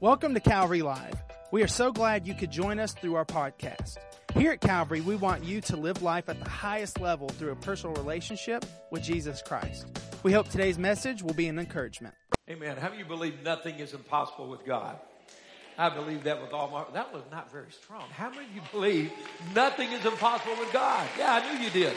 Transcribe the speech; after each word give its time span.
Welcome 0.00 0.34
to 0.34 0.40
Calvary 0.40 0.82
Live. 0.82 1.20
We 1.50 1.64
are 1.64 1.66
so 1.66 1.90
glad 1.90 2.24
you 2.24 2.32
could 2.32 2.52
join 2.52 2.78
us 2.78 2.92
through 2.92 3.16
our 3.16 3.24
podcast. 3.24 3.96
Here 4.32 4.52
at 4.52 4.60
Calvary, 4.60 5.00
we 5.00 5.16
want 5.16 5.42
you 5.42 5.60
to 5.62 5.76
live 5.76 6.02
life 6.02 6.28
at 6.28 6.38
the 6.38 6.48
highest 6.48 7.00
level 7.00 7.28
through 7.30 7.50
a 7.50 7.56
personal 7.56 7.96
relationship 7.96 8.64
with 8.92 9.02
Jesus 9.02 9.42
Christ. 9.42 9.86
We 10.22 10.32
hope 10.32 10.50
today's 10.50 10.78
message 10.78 11.20
will 11.20 11.34
be 11.34 11.48
an 11.48 11.58
encouragement. 11.58 12.14
Amen. 12.48 12.76
How 12.76 12.90
many 12.90 13.02
of 13.02 13.08
you 13.08 13.12
believe 13.12 13.42
nothing 13.42 13.80
is 13.80 13.92
impossible 13.92 14.48
with 14.48 14.64
God? 14.64 15.00
I 15.76 15.88
believe 15.88 16.22
that 16.22 16.40
with 16.40 16.52
all 16.52 16.70
my, 16.70 16.84
that 16.94 17.12
was 17.12 17.24
not 17.32 17.50
very 17.50 17.72
strong. 17.72 18.04
How 18.12 18.30
many 18.30 18.44
of 18.44 18.54
you 18.54 18.60
believe 18.70 19.10
nothing 19.52 19.90
is 19.90 20.06
impossible 20.06 20.54
with 20.60 20.72
God? 20.72 21.08
Yeah, 21.18 21.42
I 21.42 21.52
knew 21.52 21.64
you 21.64 21.70
did. 21.70 21.96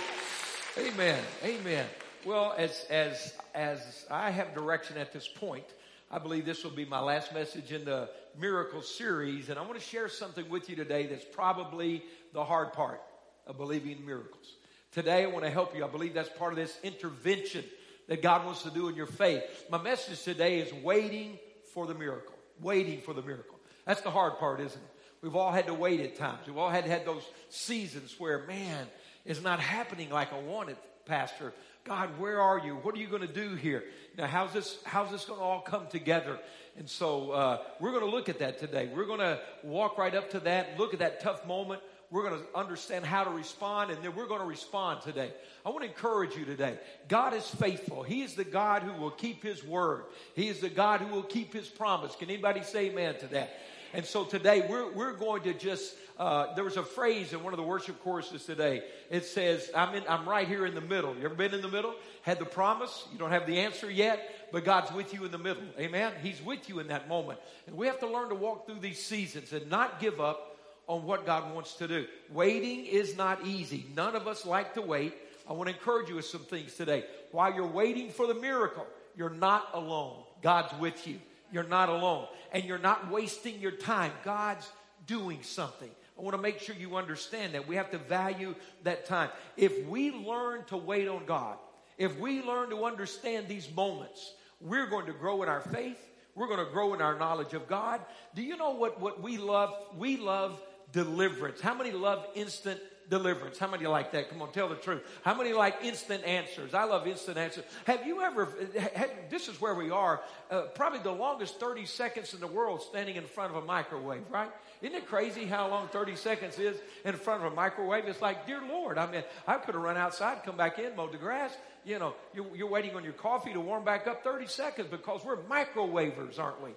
Amen. 0.76 1.20
Amen. 1.44 1.86
Well, 2.26 2.56
as, 2.58 2.84
as, 2.90 3.36
as 3.54 4.08
I 4.10 4.32
have 4.32 4.56
direction 4.56 4.98
at 4.98 5.14
this 5.14 5.28
point, 5.28 5.66
I 6.14 6.20
believe 6.20 6.46
this 6.46 6.66
will 6.66 6.72
be 6.72 6.84
my 6.84 7.00
last 7.00 7.34
message 7.34 7.72
in 7.72 7.86
the 7.86 8.10
miracle 8.38 8.82
series. 8.82 9.48
And 9.48 9.58
I 9.58 9.62
want 9.62 9.76
to 9.76 9.86
share 9.86 10.10
something 10.10 10.50
with 10.50 10.70
you 10.70 10.76
today 10.76 11.08
that's 11.08 11.24
probably 11.24 12.04
the 12.34 12.44
hard 12.44 12.74
part 12.74 13.02
of 13.48 13.56
believing 13.58 13.92
in 13.92 14.06
miracles. 14.06 14.58
Today, 14.92 15.24
I 15.24 15.28
want 15.28 15.46
to 15.46 15.50
help 15.50 15.74
you. 15.74 15.86
I 15.86 15.88
believe 15.88 16.14
that's 16.14 16.28
part 16.38 16.52
of 16.52 16.58
this 16.58 16.78
intervention 16.84 17.64
that 18.10 18.22
God 18.22 18.46
wants 18.46 18.64
to 18.64 18.72
do 18.72 18.90
in 18.90 18.96
your 18.96 19.06
faith. 19.06 19.42
My 19.70 19.82
message 19.82 20.22
today 20.24 20.60
is 20.60 20.74
waiting 20.84 21.40
for 21.74 21.88
the 21.88 21.94
miracle. 21.94 22.36
Waiting 22.60 23.00
for 23.00 23.14
the 23.14 23.22
miracle. 23.22 23.58
That's 23.86 24.02
the 24.02 24.12
hard 24.12 24.38
part, 24.38 24.60
isn't 24.60 24.82
it? 24.82 24.90
We've 25.22 25.38
all 25.38 25.54
had 25.54 25.68
to 25.68 25.74
wait 25.74 26.02
at 26.02 26.18
times. 26.18 26.46
We've 26.46 26.58
all 26.58 26.70
had 26.70 26.84
had 26.84 27.06
those 27.06 27.24
seasons 27.48 28.16
where, 28.18 28.40
man, 28.48 28.86
it's 29.24 29.42
not 29.42 29.62
happening 29.62 30.10
like 30.10 30.34
I 30.34 30.40
wanted, 30.40 30.76
Pastor. 31.06 31.54
God, 31.84 32.20
where 32.20 32.40
are 32.40 32.60
you? 32.60 32.76
What 32.76 32.96
are 32.96 33.00
you 33.00 33.08
going 33.08 33.28
to 33.28 33.34
do 33.34 33.56
here? 33.56 33.84
Now, 34.18 34.28
how's 34.28 34.54
this, 34.54 34.78
how's 34.86 35.12
this 35.12 35.26
going 35.26 35.40
to 35.40 35.44
all 35.44 35.62
come 35.62 35.88
together? 35.88 36.38
And 36.78 36.88
so, 36.88 37.32
uh, 37.32 37.64
we're 37.80 37.92
going 37.92 38.06
to 38.06 38.10
look 38.10 38.30
at 38.30 38.40
that 38.40 38.60
today. 38.60 38.90
We're 38.94 39.06
going 39.06 39.20
to 39.20 39.40
walk 39.64 39.98
right 39.98 40.14
up 40.14 40.30
to 40.32 40.40
that, 40.42 40.80
look 40.80 40.94
at 40.94 41.00
that 41.00 41.22
tough 41.22 41.46
moment. 41.48 41.82
We're 42.12 42.30
going 42.30 42.42
to 42.42 42.60
understand 42.60 43.06
how 43.06 43.24
to 43.24 43.30
respond, 43.30 43.90
and 43.90 44.04
then 44.04 44.14
we're 44.16 44.28
going 44.28 44.42
to 44.42 44.46
respond 44.48 45.02
today. 45.02 45.32
I 45.66 45.70
want 45.70 45.84
to 45.84 45.88
encourage 45.88 46.36
you 46.36 46.44
today. 46.44 46.78
God 47.08 47.34
is 47.34 47.48
faithful. 47.48 48.04
He 48.04 48.22
is 48.22 48.36
the 48.36 48.44
God 48.44 48.84
who 48.84 48.92
will 49.02 49.12
keep 49.12 49.42
His 49.42 49.64
word. 49.64 50.04
He 50.36 50.50
is 50.50 50.60
the 50.60 50.70
God 50.70 51.00
who 51.00 51.08
will 51.08 51.24
keep 51.24 51.54
His 51.54 51.70
promise. 51.70 52.14
Can 52.16 52.30
anybody 52.30 52.64
say 52.64 52.90
amen 52.90 53.18
to 53.20 53.28
that? 53.28 53.58
And 53.94 54.06
so 54.06 54.24
today 54.24 54.66
we're, 54.70 54.90
we're 54.92 55.14
going 55.14 55.44
to 55.44 55.54
just, 55.54 55.96
uh, 56.18 56.54
there 56.56 56.64
was 56.64 56.78
a 56.78 56.84
phrase 56.84 57.34
in 57.34 57.44
one 57.44 57.52
of 57.52 57.58
the 57.58 57.64
worship 57.64 58.02
choruses 58.04 58.46
today. 58.46 58.84
It 59.10 59.26
says, 59.26 59.70
I'm 59.76 59.94
in, 59.96 60.04
I'm 60.08 60.28
right 60.28 60.48
here 60.48 60.66
in 60.66 60.76
the 60.76 60.82
middle. 60.82 61.16
You 61.16 61.26
ever 61.26 61.36
been 61.36 61.54
in 61.54 61.62
the 61.62 61.68
middle? 61.68 61.94
Had 62.22 62.40
the 62.40 62.46
promise? 62.46 63.06
You 63.12 63.20
don't 63.20 63.32
have 63.32 63.46
the 63.46 63.60
answer 63.60 63.92
yet, 63.92 64.50
but 64.54 64.64
God's 64.64 64.94
with 64.94 65.14
you 65.14 65.26
in 65.26 65.32
the 65.32 65.38
middle. 65.38 65.64
Amen? 65.78 66.14
He's 66.24 66.42
with 66.42 66.70
you 66.70 66.80
in 66.80 66.88
that 66.88 67.10
moment. 67.10 67.40
And 67.68 67.76
we 67.76 67.88
have 67.88 68.00
to 68.00 68.08
learn 68.08 68.30
to 68.30 68.36
walk 68.36 68.66
through 68.66 68.80
these 68.80 69.04
seasons 69.04 69.52
and 69.52 69.70
not 69.70 70.00
give 70.00 70.22
up 70.22 70.58
on 70.88 71.04
what 71.04 71.26
God 71.26 71.54
wants 71.54 71.74
to 71.76 71.88
do. 71.88 72.06
Waiting 72.32 72.86
is 72.86 73.18
not 73.18 73.46
easy. 73.46 73.86
None 73.96 74.16
of 74.16 74.28
us 74.28 74.46
like 74.46 74.74
to 74.76 74.82
wait. 74.82 75.14
I 75.50 75.54
want 75.54 75.68
to 75.70 75.76
encourage 75.76 76.08
you 76.08 76.16
with 76.16 76.26
some 76.26 76.42
things 76.42 76.76
today. 76.76 77.04
While 77.32 77.54
you're 77.54 77.68
waiting 77.68 78.10
for 78.10 78.26
the 78.26 78.36
miracle, 78.36 78.88
you're 79.18 79.30
not 79.30 79.70
alone. 79.74 80.24
God's 80.42 80.74
with 80.80 81.06
you. 81.08 81.20
You're 81.52 81.64
not 81.64 81.90
alone. 81.90 82.28
And 82.52 82.64
you're 82.64 82.78
not 82.78 83.10
wasting 83.12 83.60
your 83.60 83.72
time. 83.72 84.12
God's 84.24 84.70
doing 85.06 85.40
something. 85.44 85.90
I 86.18 86.22
want 86.22 86.36
to 86.36 86.42
make 86.42 86.60
sure 86.60 86.76
you 86.76 86.98
understand 86.98 87.54
that. 87.54 87.68
We 87.68 87.76
have 87.76 87.92
to 87.92 87.98
value 87.98 88.56
that 88.84 89.06
time. 89.06 89.30
If 89.58 89.86
we 89.88 90.12
learn 90.12 90.64
to 90.66 90.78
wait 90.78 91.08
on 91.08 91.26
God, 91.26 91.58
if 91.98 92.18
we 92.20 92.42
learn 92.42 92.70
to 92.70 92.86
understand 92.86 93.48
these 93.48 93.72
moments, 93.74 94.34
we're 94.60 94.88
going 94.88 95.08
to 95.08 95.14
grow 95.14 95.44
in 95.44 95.50
our 95.50 95.62
faith. 95.62 95.98
We're 96.36 96.48
going 96.48 96.66
to 96.66 96.72
grow 96.72 96.94
in 96.94 97.02
our 97.02 97.18
knowledge 97.18 97.54
of 97.54 97.68
God. 97.68 98.02
Do 98.36 98.42
you 98.42 98.56
know 98.56 98.72
what, 98.72 99.00
what 99.00 99.22
we 99.22 99.38
love? 99.38 99.74
We 99.98 100.18
love 100.18 100.62
deliverance. 100.92 101.60
How 101.60 101.74
many 101.74 101.92
love 101.92 102.26
instant 102.36 102.80
deliverance. 103.12 103.60
How 103.60 103.68
many 103.68 103.86
like 103.86 104.14
that? 104.14 104.30
Come 104.30 104.42
on, 104.42 104.54
tell 104.54 104.70
the 104.70 104.76
truth. 104.76 105.02
How 105.24 105.36
many 105.36 105.52
like 105.52 105.76
instant 105.84 106.24
answers? 106.24 106.74
I 106.74 106.86
love 106.86 107.06
instant 107.06 107.38
answers. 107.38 107.66
Have 107.86 108.08
you 108.08 108.22
ever, 108.22 108.48
have, 108.96 109.12
this 109.30 109.50
is 109.50 109.60
where 109.60 109.76
we 109.76 109.92
are, 109.92 110.22
uh, 110.50 110.62
probably 110.74 111.00
the 111.00 111.12
longest 111.12 111.60
30 111.60 111.86
seconds 111.86 112.34
in 112.34 112.40
the 112.40 112.48
world 112.48 112.82
standing 112.82 113.18
in 113.18 113.26
front 113.26 113.54
of 113.54 113.62
a 113.62 113.66
microwave, 113.66 114.24
right? 114.32 114.50
Isn't 114.82 114.96
it 114.96 115.08
crazy 115.08 115.46
how 115.46 115.70
long 115.70 115.90
30 115.90 116.16
seconds 116.16 116.58
is 116.58 116.78
in 117.04 117.14
front 117.16 117.44
of 117.46 117.52
a 117.52 117.56
microwave? 117.56 118.06
It's 118.08 118.22
like, 118.22 118.48
dear 118.48 118.62
Lord, 118.66 118.98
I 118.98 119.12
mean, 119.12 119.24
I 119.46 119.58
could 119.58 119.76
have 119.76 119.84
run 119.84 119.98
outside, 119.98 120.44
come 120.46 120.56
back 120.56 120.80
in, 120.80 120.96
mowed 120.96 121.12
the 121.12 121.18
grass. 121.18 121.56
You 121.84 122.00
know, 122.00 122.16
you're, 122.34 122.56
you're 122.56 122.70
waiting 122.70 122.96
on 122.96 123.04
your 123.04 123.14
coffee 123.14 123.52
to 123.52 123.60
warm 123.60 123.84
back 123.84 124.08
up 124.08 124.24
30 124.24 124.48
seconds 124.48 124.88
because 124.90 125.26
we're 125.26 125.44
microwavers, 125.44 126.40
aren't 126.40 126.64
we? 126.64 126.72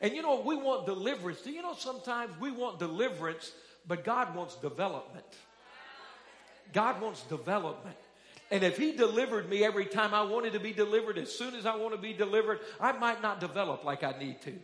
And 0.00 0.14
you 0.14 0.22
know, 0.22 0.40
we 0.40 0.56
want 0.56 0.86
deliverance. 0.86 1.42
Do 1.42 1.50
you 1.50 1.60
know 1.60 1.74
sometimes 1.74 2.32
we 2.40 2.50
want 2.50 2.78
deliverance, 2.78 3.52
but 3.86 4.04
God 4.04 4.34
wants 4.34 4.56
development? 4.56 5.26
God 6.72 7.00
wants 7.00 7.22
development. 7.22 7.96
And 8.50 8.62
if 8.62 8.76
He 8.76 8.92
delivered 8.92 9.48
me 9.48 9.64
every 9.64 9.86
time 9.86 10.14
I 10.14 10.22
wanted 10.22 10.52
to 10.52 10.60
be 10.60 10.72
delivered, 10.72 11.18
as 11.18 11.32
soon 11.32 11.54
as 11.54 11.66
I 11.66 11.76
want 11.76 11.94
to 11.94 12.00
be 12.00 12.12
delivered, 12.12 12.60
I 12.80 12.92
might 12.92 13.22
not 13.22 13.40
develop 13.40 13.84
like 13.84 14.04
I 14.04 14.14
need 14.18 14.40
to. 14.42 14.54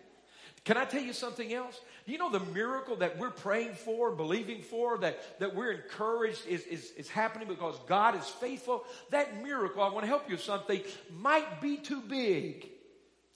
Can 0.64 0.76
I 0.76 0.84
tell 0.84 1.02
you 1.02 1.12
something 1.12 1.52
else? 1.52 1.80
You 2.06 2.18
know 2.18 2.30
the 2.30 2.40
miracle 2.40 2.96
that 2.96 3.18
we're 3.18 3.30
praying 3.30 3.74
for, 3.74 4.12
believing 4.12 4.62
for, 4.62 4.98
that, 4.98 5.40
that 5.40 5.56
we're 5.56 5.72
encouraged 5.72 6.46
is, 6.46 6.62
is, 6.66 6.92
is 6.96 7.08
happening 7.08 7.48
because 7.48 7.76
God 7.88 8.14
is 8.14 8.26
faithful? 8.28 8.84
That 9.10 9.42
miracle, 9.42 9.82
I 9.82 9.88
want 9.88 10.02
to 10.02 10.06
help 10.06 10.28
you 10.28 10.36
with 10.36 10.44
something, 10.44 10.80
might 11.10 11.60
be 11.60 11.78
too 11.78 12.00
big 12.00 12.68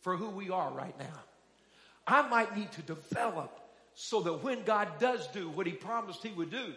for 0.03 0.17
who 0.17 0.31
we 0.31 0.51
are 0.51 0.71
right 0.71 0.97
now. 1.01 1.21
I 2.07 2.29
might 2.29 2.57
need 2.57 2.71
to 2.73 2.83
develop 2.83 3.59
so 3.95 4.21
that 4.21 4.45
when 4.45 4.63
God 4.63 4.89
does 5.01 5.27
do 5.29 5.49
what 5.49 5.67
He 5.67 5.73
promised 5.73 6.23
He 6.23 6.31
would 6.31 6.51
do, 6.51 6.75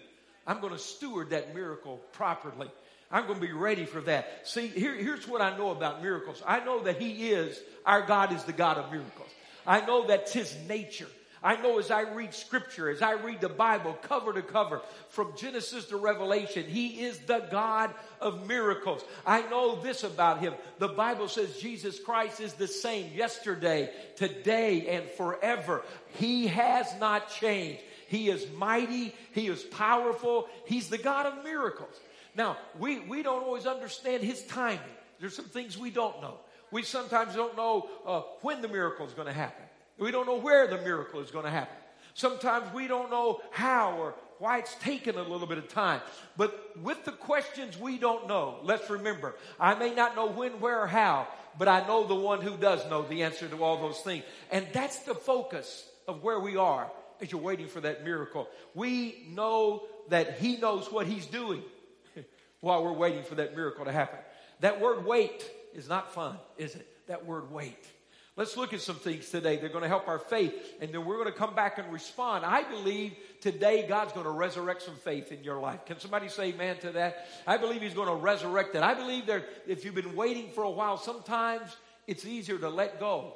I'm 0.47 0.61
going 0.61 0.73
to 0.73 0.79
steward 0.79 1.31
that 1.31 1.53
miracle 1.53 1.99
properly. 2.13 2.69
I'm 3.11 3.25
going 3.27 3.39
to 3.39 3.45
be 3.45 3.53
ready 3.53 3.85
for 3.85 4.01
that. 4.01 4.47
See, 4.47 4.67
here, 4.67 4.93
here's 4.93 5.27
what 5.27 5.41
I 5.41 5.57
know 5.57 5.71
about 5.71 6.01
miracles. 6.01 6.43
I 6.45 6.63
know 6.63 6.83
that 6.83 7.01
He 7.01 7.31
is, 7.31 7.59
our 7.85 8.05
God 8.05 8.33
is 8.33 8.43
the 8.43 8.53
God 8.53 8.77
of 8.77 8.91
miracles. 8.91 9.29
I 9.65 9.85
know 9.85 10.07
that's 10.07 10.33
His 10.33 10.55
nature. 10.67 11.07
I 11.41 11.55
know 11.55 11.79
as 11.79 11.89
I 11.89 12.01
read 12.01 12.33
scripture, 12.33 12.89
as 12.89 13.01
I 13.01 13.13
read 13.13 13.39
the 13.39 13.49
Bible 13.49 13.97
cover 14.01 14.33
to 14.33 14.41
cover, 14.41 14.81
from 15.09 15.31
Genesis 15.37 15.85
to 15.85 15.97
Revelation, 15.97 16.65
He 16.65 17.05
is 17.05 17.17
the 17.19 17.47
God 17.49 17.93
of 18.19 18.45
miracles. 18.47 19.03
I 19.25 19.41
know 19.43 19.81
this 19.81 20.03
about 20.03 20.41
Him. 20.41 20.53
The 20.79 20.89
Bible 20.89 21.29
says 21.29 21.57
Jesus 21.57 21.99
Christ 21.99 22.41
is 22.41 22.53
the 22.53 22.67
same 22.67 23.11
yesterday, 23.15 23.89
today, 24.17 24.87
and 24.89 25.09
forever. 25.11 25.83
He 26.15 26.47
has 26.47 26.87
not 26.99 27.31
changed. 27.31 27.81
He 28.09 28.29
is 28.29 28.45
mighty. 28.57 29.13
He 29.33 29.47
is 29.47 29.61
powerful. 29.63 30.49
He's 30.65 30.89
the 30.89 30.97
God 30.97 31.27
of 31.27 31.43
miracles. 31.43 31.93
Now, 32.35 32.57
we, 32.79 32.99
we 33.01 33.21
don't 33.21 33.43
always 33.43 33.67
understand 33.67 34.23
His 34.23 34.43
timing. 34.47 34.79
There's 35.19 35.35
some 35.35 35.45
things 35.45 35.77
we 35.77 35.91
don't 35.91 36.19
know. 36.19 36.39
We 36.71 36.81
sometimes 36.81 37.35
don't 37.35 37.55
know 37.55 37.87
uh, 38.05 38.21
when 38.41 38.61
the 38.61 38.67
miracle 38.67 39.05
is 39.05 39.13
going 39.13 39.27
to 39.27 39.33
happen. 39.33 39.63
We 39.99 40.09
don't 40.09 40.25
know 40.25 40.39
where 40.39 40.67
the 40.67 40.79
miracle 40.79 41.19
is 41.19 41.29
going 41.29 41.45
to 41.45 41.51
happen. 41.51 41.75
Sometimes 42.15 42.73
we 42.73 42.87
don't 42.87 43.11
know 43.11 43.41
how 43.51 43.97
or 43.97 44.15
why 44.39 44.57
it's 44.57 44.73
taken 44.75 45.15
a 45.15 45.21
little 45.21 45.45
bit 45.47 45.59
of 45.59 45.67
time. 45.67 46.01
But 46.35 46.77
with 46.81 47.05
the 47.05 47.11
questions 47.11 47.77
we 47.77 47.99
don't 47.99 48.27
know, 48.27 48.57
let's 48.63 48.89
remember, 48.89 49.35
I 49.59 49.75
may 49.75 49.93
not 49.93 50.15
know 50.15 50.27
when, 50.29 50.59
where, 50.59 50.81
or 50.81 50.87
how, 50.87 51.27
but 51.59 51.67
I 51.67 51.85
know 51.85 52.07
the 52.07 52.15
one 52.15 52.41
who 52.41 52.57
does 52.57 52.89
know 52.89 53.03
the 53.03 53.21
answer 53.21 53.47
to 53.47 53.63
all 53.63 53.79
those 53.81 53.99
things. 53.99 54.23
And 54.51 54.65
that's 54.73 54.99
the 54.99 55.13
focus 55.13 55.87
of 56.07 56.23
where 56.23 56.39
we 56.39 56.57
are 56.57 56.89
as 57.21 57.31
you're 57.31 57.41
waiting 57.41 57.67
for 57.67 57.81
that 57.81 58.03
miracle. 58.03 58.47
We 58.73 59.27
know 59.29 59.83
that 60.09 60.39
He 60.39 60.57
knows 60.57 60.91
what 60.91 61.07
He's 61.07 61.25
doing 61.25 61.61
while 62.61 62.83
we're 62.83 62.93
waiting 62.93 63.23
for 63.23 63.35
that 63.35 63.55
miracle 63.55 63.85
to 63.85 63.91
happen. 63.91 64.19
That 64.61 64.81
word 64.81 65.05
wait 65.05 65.49
is 65.73 65.87
not 65.87 66.13
fun, 66.13 66.37
is 66.57 66.75
it? 66.75 66.87
That 67.07 67.25
word 67.25 67.51
wait. 67.51 67.85
Let's 68.35 68.55
look 68.55 68.73
at 68.73 68.79
some 68.79 68.95
things 68.95 69.29
today. 69.29 69.57
They're 69.57 69.67
going 69.67 69.83
to 69.83 69.89
help 69.89 70.07
our 70.07 70.17
faith, 70.17 70.53
and 70.79 70.93
then 70.93 71.03
we're 71.03 71.17
going 71.17 71.31
to 71.31 71.37
come 71.37 71.55
back 71.55 71.77
and 71.77 71.91
respond. 71.91 72.45
I 72.45 72.63
believe 72.63 73.13
today 73.41 73.85
God's 73.85 74.13
going 74.13 74.25
to 74.25 74.31
resurrect 74.31 74.81
some 74.81 74.95
faith 74.95 75.33
in 75.33 75.43
your 75.43 75.59
life. 75.59 75.85
Can 75.85 75.99
somebody 75.99 76.29
say 76.29 76.53
amen 76.53 76.77
to 76.77 76.91
that? 76.91 77.27
I 77.45 77.57
believe 77.57 77.81
He's 77.81 77.93
going 77.93 78.07
to 78.07 78.15
resurrect 78.15 78.75
it. 78.75 78.81
I 78.81 78.93
believe 78.93 79.25
that 79.25 79.43
if 79.67 79.83
you've 79.83 79.95
been 79.95 80.15
waiting 80.15 80.51
for 80.51 80.63
a 80.63 80.69
while, 80.69 80.97
sometimes 80.97 81.75
it's 82.07 82.25
easier 82.25 82.57
to 82.59 82.69
let 82.69 82.97
go 82.97 83.33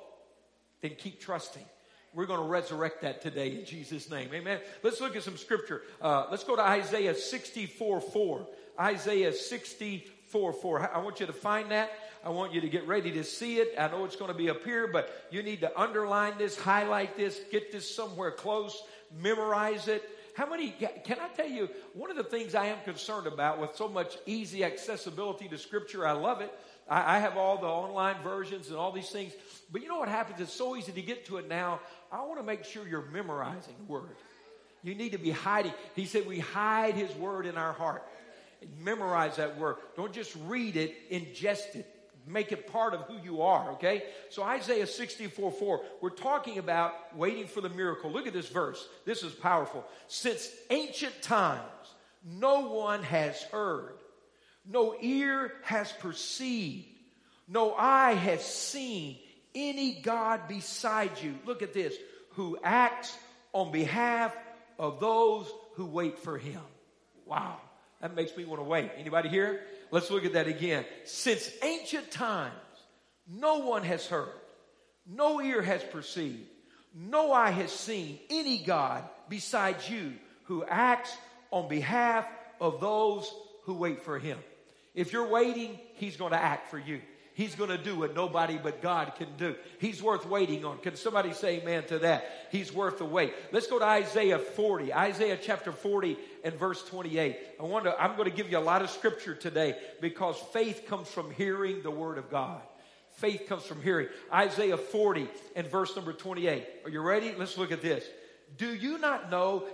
than 0.82 0.96
keep 0.96 1.20
trusting. 1.20 1.66
We're 2.14 2.28
going 2.28 2.42
to 2.42 2.46
resurrect 2.46 3.02
that 3.02 3.22
today 3.22 3.56
in 3.58 3.66
Jesus' 3.66 4.10
name. 4.10 4.30
Amen. 4.34 4.60
Let's 4.84 5.02
look 5.02 5.16
at 5.16 5.24
some 5.24 5.38
scripture. 5.38 5.82
Uh, 6.00 6.28
let's 6.30 6.44
go 6.44 6.56
to 6.56 6.62
Isaiah 6.62 7.16
64 7.16 8.02
4. 8.02 8.48
Isaiah 8.80 9.34
64 9.34 10.54
4. 10.54 10.96
I 10.96 11.00
want 11.00 11.20
you 11.20 11.26
to 11.26 11.34
find 11.34 11.72
that. 11.72 11.92
I 12.24 12.30
want 12.30 12.54
you 12.54 12.62
to 12.62 12.70
get 12.70 12.88
ready 12.88 13.12
to 13.14 13.24
see 13.24 13.58
it. 13.58 13.74
I 13.78 13.88
know 13.88 14.06
it's 14.06 14.16
going 14.16 14.32
to 14.32 14.38
be 14.38 14.50
up 14.50 14.64
here, 14.64 14.88
but 14.88 15.28
you 15.32 15.44
need 15.44 15.62
to 15.62 15.80
underline 15.80 16.38
this, 16.38 16.58
highlight 16.58 17.18
this, 17.18 17.40
get 17.52 17.72
this 17.72 17.94
somewhere 17.94 18.32
close, 18.32 18.82
memorize 19.22 19.88
it. 19.88 20.04
How 20.36 20.50
many, 20.50 20.70
can 21.04 21.20
I 21.20 21.28
tell 21.30 21.48
you, 21.48 21.70
one 21.94 22.10
of 22.10 22.18
the 22.18 22.24
things 22.24 22.56
I 22.56 22.68
am 22.68 22.78
concerned 22.86 23.28
about 23.28 23.60
with 23.60 23.76
so 23.76 23.88
much 23.88 24.18
easy 24.26 24.64
accessibility 24.64 25.48
to 25.50 25.58
scripture, 25.58 26.08
I 26.08 26.14
love 26.14 26.42
it. 26.42 26.52
I, 26.90 27.18
I 27.18 27.20
have 27.20 27.38
all 27.38 27.58
the 27.58 27.68
online 27.68 28.16
versions 28.24 28.70
and 28.70 28.78
all 28.78 28.92
these 28.92 29.10
things. 29.10 29.34
But 29.72 29.82
you 29.82 29.88
know 29.88 30.00
what 30.00 30.10
happens? 30.10 30.40
It's 30.40 30.54
so 30.54 30.76
easy 30.76 30.92
to 30.92 31.02
get 31.02 31.26
to 31.28 31.38
it 31.38 31.48
now. 31.48 31.82
I 32.14 32.22
want 32.22 32.38
to 32.38 32.44
make 32.44 32.64
sure 32.64 32.88
you're 32.88 33.08
memorizing 33.12 33.74
the 33.80 33.92
word. 33.92 34.16
You 34.84 34.94
need 34.94 35.14
to 35.14 35.18
be 35.18 35.32
hiding. 35.32 35.74
He 35.96 36.06
said 36.06 36.28
we 36.28 36.38
hide 36.38 36.94
his 36.94 37.12
word 37.16 37.48
in 37.48 37.58
our 37.58 37.74
heart. 37.74 38.08
Memorize 38.80 39.38
that 39.38 39.58
word. 39.58 39.78
Don't 39.98 40.14
just 40.14 40.36
read 40.46 40.78
it, 40.78 41.12
ingest 41.12 41.76
it. 41.76 41.90
Make 42.28 42.52
it 42.52 42.72
part 42.72 42.94
of 42.94 43.02
who 43.02 43.18
you 43.22 43.42
are, 43.42 43.72
okay? 43.72 44.04
So 44.30 44.44
Isaiah 44.44 44.88
64 44.88 45.52
4, 45.52 45.82
we're 46.02 46.10
talking 46.10 46.60
about 46.60 47.18
waiting 47.18 47.48
for 47.48 47.60
the 47.60 47.68
miracle. 47.70 48.12
Look 48.12 48.28
at 48.28 48.34
this 48.34 48.48
verse. 48.48 48.88
This 49.06 49.24
is 49.24 49.34
powerful. 49.34 49.84
Since 50.08 50.50
ancient 50.70 51.22
times, 51.22 51.62
no 52.24 52.70
one 52.70 53.04
has 53.04 53.42
heard, 53.44 53.96
no 54.66 54.96
ear 55.02 55.52
has 55.64 55.92
perceived, 55.92 56.86
no 57.50 57.74
eye 57.74 58.14
has 58.14 58.46
seen 58.46 59.18
any 59.56 59.94
God 59.94 60.48
beside 60.48 61.22
you. 61.22 61.36
Look 61.46 61.62
at 61.62 61.74
this, 61.74 61.96
who 62.32 62.58
acts 62.64 63.18
on 63.52 63.72
behalf 63.72 64.36
of 64.80 65.00
those 65.00 65.52
who 65.76 65.86
wait 65.86 66.20
for 66.20 66.38
him. 66.38 66.62
Wow. 67.26 67.58
That 68.02 68.16
makes 68.16 68.36
me 68.36 68.46
want 68.46 68.60
to 68.60 68.66
wait. 68.66 68.92
Anybody 68.98 69.30
here? 69.30 69.62
Let's 69.92 70.12
look 70.12 70.26
at 70.26 70.34
that 70.34 70.48
again. 70.48 70.86
Since 71.06 71.50
ancient 71.62 72.12
times, 72.12 72.54
no 73.28 73.60
one 73.60 73.84
has 73.84 74.06
heard, 74.06 74.34
no 75.08 75.42
ear 75.42 75.62
has 75.62 75.84
perceived, 75.84 76.42
no 76.94 77.32
eye 77.32 77.52
has 77.52 77.72
seen 77.72 78.20
any 78.30 78.58
God 78.58 79.04
besides 79.30 79.90
you 79.90 80.14
who 80.46 80.66
acts 80.66 81.16
on 81.52 81.70
behalf 81.70 82.28
of 82.60 82.82
those 82.82 83.32
who 83.64 83.76
wait 83.76 84.02
for 84.02 84.20
him. 84.20 84.38
If 84.94 85.14
you're 85.14 85.28
waiting, 85.28 85.80
he's 85.96 86.18
going 86.18 86.34
to 86.34 86.42
act 86.42 86.70
for 86.70 86.78
you. 86.78 87.02
He's 87.36 87.56
going 87.56 87.72
to 87.72 87.78
do 87.78 87.98
what 87.98 88.16
nobody 88.16 88.60
but 88.62 88.82
God 88.82 89.14
can 89.16 89.28
do. 89.38 89.56
He's 89.80 90.04
worth 90.04 90.26
waiting 90.26 90.66
on. 90.66 90.78
Can 90.78 90.96
somebody 90.96 91.34
say 91.34 91.60
amen 91.62 91.86
to 91.86 92.00
that? 92.00 92.48
He's 92.52 92.72
worth 92.72 93.00
the 93.00 93.06
wait. 93.06 93.34
Let's 93.52 93.66
go 93.66 93.80
to 93.80 93.86
Isaiah 93.86 94.38
40. 94.38 94.94
Isaiah 94.94 95.38
chapter 95.42 95.72
40 95.72 96.18
and 96.44 96.54
verse 96.54 96.84
28. 96.90 97.38
I 97.60 97.64
want 97.64 97.86
to, 97.86 98.00
I'm 98.00 98.16
going 98.16 98.30
to 98.30 98.36
give 98.36 98.52
you 98.52 98.60
a 98.60 98.60
lot 98.60 98.84
of 98.84 98.92
scripture 98.92 99.34
today 99.34 99.76
because 100.00 100.38
faith 100.54 100.86
comes 100.88 101.08
from 101.08 101.32
hearing 101.32 101.82
the 101.82 101.92
word 101.92 102.20
of 102.20 102.30
God. 102.30 102.62
Faith 103.14 103.48
comes 103.50 103.64
from 103.64 103.82
hearing. 103.82 104.08
Isaiah 104.32 104.78
40 104.78 105.28
and 105.56 105.66
verse 105.68 105.96
number 105.96 106.14
28. 106.14 106.68
Are 106.86 106.90
you 106.90 107.02
ready? 107.02 107.34
Let's 107.36 107.58
look 107.58 107.72
at 107.72 107.82
this. 107.82 108.06
Do 108.58 108.74
you 108.74 109.00
not 109.00 109.32
know? 109.32 109.66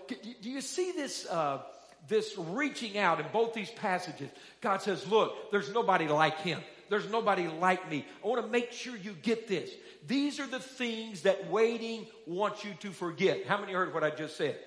Do 0.41 0.49
you 0.49 0.61
see 0.61 0.93
this? 0.93 1.25
Uh, 1.25 1.59
this 2.07 2.37
reaching 2.37 2.97
out 2.97 3.19
in 3.19 3.25
both 3.31 3.53
these 3.53 3.69
passages. 3.69 4.29
God 4.61 4.81
says, 4.81 5.05
look, 5.07 5.51
there's 5.51 5.71
nobody 5.71 6.07
like 6.07 6.39
him. 6.39 6.59
There's 6.89 7.09
nobody 7.09 7.47
like 7.47 7.89
me. 7.89 8.05
I 8.23 8.27
want 8.27 8.43
to 8.43 8.51
make 8.51 8.71
sure 8.71 8.95
you 8.95 9.13
get 9.21 9.47
this. 9.47 9.69
These 10.07 10.39
are 10.39 10.47
the 10.47 10.59
things 10.59 11.21
that 11.21 11.49
waiting 11.49 12.07
wants 12.25 12.63
you 12.65 12.71
to 12.79 12.91
forget. 12.91 13.45
How 13.45 13.59
many 13.59 13.73
heard 13.73 13.93
what 13.93 14.03
I 14.03 14.09
just 14.09 14.37
said? 14.37 14.57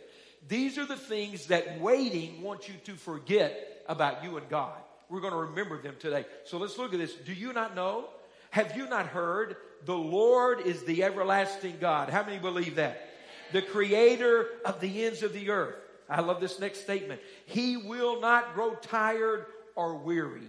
These 0.49 0.79
are 0.79 0.87
the 0.87 0.97
things 0.97 1.47
that 1.47 1.81
waiting 1.81 2.43
wants 2.43 2.69
you 2.69 2.75
to 2.85 2.95
forget 2.95 3.83
about 3.89 4.25
you 4.25 4.37
and 4.37 4.49
God. 4.49 4.77
We're 5.09 5.21
going 5.21 5.33
to 5.33 5.39
remember 5.39 5.81
them 5.81 5.97
today. 5.99 6.25
So 6.45 6.59
let's 6.59 6.79
look 6.79 6.93
at 6.93 6.99
this. 6.99 7.15
Do 7.15 7.33
you 7.33 7.53
not 7.53 7.75
know? 7.75 8.09
Have 8.51 8.77
you 8.77 8.89
not 8.89 9.07
heard? 9.07 9.57
The 9.85 9.97
Lord 9.97 10.61
is 10.61 10.85
the 10.85 11.05
everlasting 11.05 11.77
God. 11.81 12.09
How 12.09 12.25
many 12.25 12.39
believe 12.39 12.77
that? 12.77 13.09
The 13.53 13.63
creator 13.63 14.47
of 14.65 14.81
the 14.81 15.05
ends 15.05 15.23
of 15.23 15.33
the 15.33 15.51
earth. 15.51 15.77
I 16.09 16.21
love 16.21 16.41
this 16.41 16.61
next 16.61 16.83
statement. 16.83 17.21
He 17.47 17.77
will 17.77 18.21
not 18.21 18.55
grow 18.55 18.75
tired 18.75 19.47
or 19.75 19.97
weary 19.97 20.49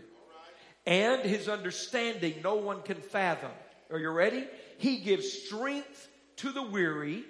and 0.86 1.22
his 1.22 1.48
understanding 1.48 2.36
no 2.44 2.56
one 2.56 2.82
can 2.82 2.98
fathom. 2.98 3.52
Are 3.92 4.00
you 4.00 4.10
ready? 4.10 4.46
He 4.78 4.98
gives 4.98 5.32
strength 5.32 6.08
to 6.38 6.52
the 6.52 6.64
weary 6.64 7.24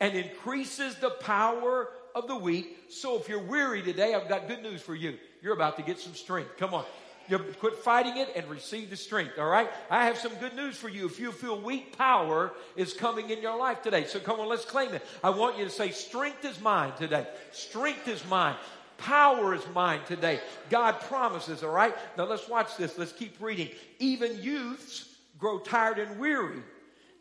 and 0.00 0.14
increases 0.14 0.94
the 0.96 1.10
power 1.10 1.88
of 2.14 2.28
the 2.28 2.36
weak. 2.36 2.78
So 2.90 3.18
if 3.18 3.28
you're 3.28 3.42
weary 3.42 3.82
today, 3.82 4.14
I've 4.14 4.28
got 4.28 4.48
good 4.48 4.62
news 4.62 4.80
for 4.80 4.94
you. 4.94 5.18
You're 5.42 5.54
about 5.54 5.76
to 5.76 5.82
get 5.82 5.98
some 5.98 6.14
strength. 6.14 6.50
Come 6.58 6.74
on. 6.74 6.84
You 7.26 7.38
quit 7.38 7.78
fighting 7.78 8.18
it 8.18 8.28
and 8.36 8.46
receive 8.48 8.90
the 8.90 8.96
strength. 8.96 9.38
All 9.38 9.48
right. 9.48 9.70
I 9.90 10.04
have 10.04 10.18
some 10.18 10.34
good 10.34 10.54
news 10.54 10.76
for 10.76 10.90
you. 10.90 11.06
If 11.06 11.18
you 11.18 11.32
feel 11.32 11.58
weak, 11.58 11.96
power 11.96 12.52
is 12.76 12.92
coming 12.92 13.30
in 13.30 13.40
your 13.40 13.58
life 13.58 13.82
today. 13.82 14.04
So 14.04 14.20
come 14.20 14.40
on, 14.40 14.48
let's 14.48 14.66
claim 14.66 14.92
it. 14.92 15.02
I 15.22 15.30
want 15.30 15.56
you 15.56 15.64
to 15.64 15.70
say, 15.70 15.90
strength 15.90 16.44
is 16.44 16.60
mine 16.60 16.92
today. 16.98 17.26
Strength 17.50 18.08
is 18.08 18.22
mine. 18.28 18.56
Power 18.98 19.54
is 19.54 19.62
mine 19.74 20.00
today. 20.06 20.40
God 20.70 21.00
promises, 21.00 21.62
all 21.62 21.70
right? 21.70 21.94
Now 22.16 22.24
let's 22.24 22.48
watch 22.48 22.76
this. 22.76 22.96
Let's 22.96 23.12
keep 23.12 23.40
reading. 23.40 23.70
Even 23.98 24.42
youths 24.42 25.08
grow 25.38 25.58
tired 25.58 25.98
and 25.98 26.18
weary, 26.18 26.62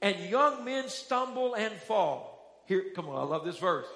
and 0.02 0.18
young 0.30 0.64
men 0.64 0.88
stumble 0.88 1.56
and 1.56 1.74
fall. 1.74 2.62
Here, 2.66 2.86
come 2.96 3.10
on, 3.10 3.18
I 3.18 3.24
love 3.24 3.44
this 3.44 3.58
verse. 3.58 3.88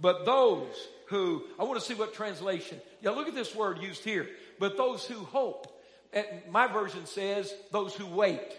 But 0.00 0.24
those 0.24 0.74
who, 1.06 1.44
I 1.58 1.64
want 1.64 1.80
to 1.80 1.84
see 1.84 1.94
what 1.94 2.14
translation. 2.14 2.80
Yeah, 3.00 3.10
look 3.10 3.28
at 3.28 3.34
this 3.34 3.54
word 3.54 3.82
used 3.82 4.04
here. 4.04 4.28
But 4.58 4.76
those 4.76 5.04
who 5.04 5.24
hope. 5.24 5.68
My 6.50 6.66
version 6.66 7.06
says 7.06 7.52
those 7.70 7.94
who 7.94 8.06
wait. 8.06 8.52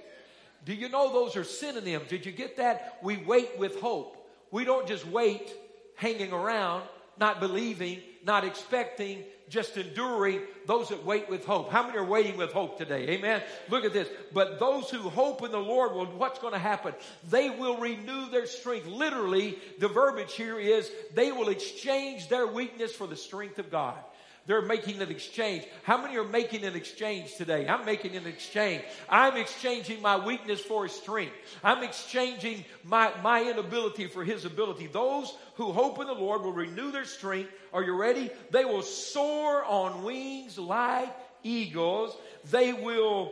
Do 0.66 0.74
you 0.74 0.90
know 0.90 1.12
those 1.12 1.36
are 1.36 1.44
synonyms? 1.44 2.10
Did 2.10 2.26
you 2.26 2.31
get 2.31 2.58
that? 2.58 3.00
We 3.04 3.18
wait 3.18 3.58
with 3.58 3.80
hope. 3.80 4.18
We 4.52 4.66
don't 4.66 4.88
just 4.88 5.06
wait 5.06 5.54
hanging 5.96 6.31
around, 6.31 6.84
not 7.19 7.40
believing, 7.40 8.00
not 8.25 8.46
expecting, 8.46 9.24
just 9.50 9.78
enduring 9.78 10.42
those 10.66 10.90
that 10.90 11.06
wait 11.06 11.30
with 11.30 11.46
hope. 11.46 11.72
How 11.72 11.84
many 11.86 11.98
are 11.98 12.06
waiting 12.06 12.38
with 12.38 12.52
hope 12.52 12.78
today? 12.78 13.10
Amen. 13.10 13.42
Look 13.70 13.86
at 13.86 13.94
this. 13.94 14.08
But 14.34 14.60
those 14.60 14.90
who 14.90 15.10
hope 15.10 15.44
in 15.44 15.52
the 15.52 15.60
Lord 15.60 15.94
will, 15.94 16.06
what's 16.06 16.40
going 16.40 16.54
to 16.54 16.60
happen? 16.60 16.94
They 17.30 17.50
will 17.50 17.78
renew 17.78 18.30
their 18.30 18.46
strength. 18.46 18.88
Literally, 18.88 19.58
the 19.80 19.90
verbiage 19.90 20.34
here 20.34 20.60
is 20.60 20.90
they 21.14 21.31
will 21.31 21.50
exchange 21.50 22.30
their 22.30 22.48
weakness 22.48 22.94
for 22.94 23.08
the 23.08 23.16
strength 23.16 23.60
of 23.60 23.70
God. 23.70 23.98
They're 24.45 24.62
making 24.62 25.01
an 25.01 25.10
exchange. 25.10 25.63
How 25.84 26.01
many 26.01 26.18
are 26.18 26.24
making 26.24 26.66
an 26.66 26.75
exchange 26.75 27.36
today? 27.36 27.66
I'm 27.68 27.86
making 27.86 28.18
an 28.18 28.28
exchange. 28.28 28.84
I'm 29.07 29.38
exchanging 29.38 30.01
my 30.01 30.25
weakness 30.25 30.60
for 30.60 30.84
his 30.84 30.92
strength. 30.92 31.34
I'm 31.63 31.81
exchanging 31.81 32.66
my, 32.84 33.12
my 33.22 33.50
inability 33.50 34.07
for 34.07 34.24
his 34.24 34.44
ability. 34.44 34.88
Those 34.88 35.34
who 35.56 35.72
hope 35.72 36.00
in 36.01 36.07
the 36.07 36.13
Lord 36.13 36.42
will 36.42 36.51
renew 36.51 36.92
their 36.92 37.06
strength. 37.06 37.51
Are 37.72 37.84
you 37.84 37.95
ready? 37.95 38.31
They 38.51 38.66
will 38.66 38.81
soar 38.81 39.63
on 39.63 40.04
wings 40.04 40.57
like 40.60 41.16
eagles. 41.44 42.16
They 42.51 42.74
will 42.74 43.31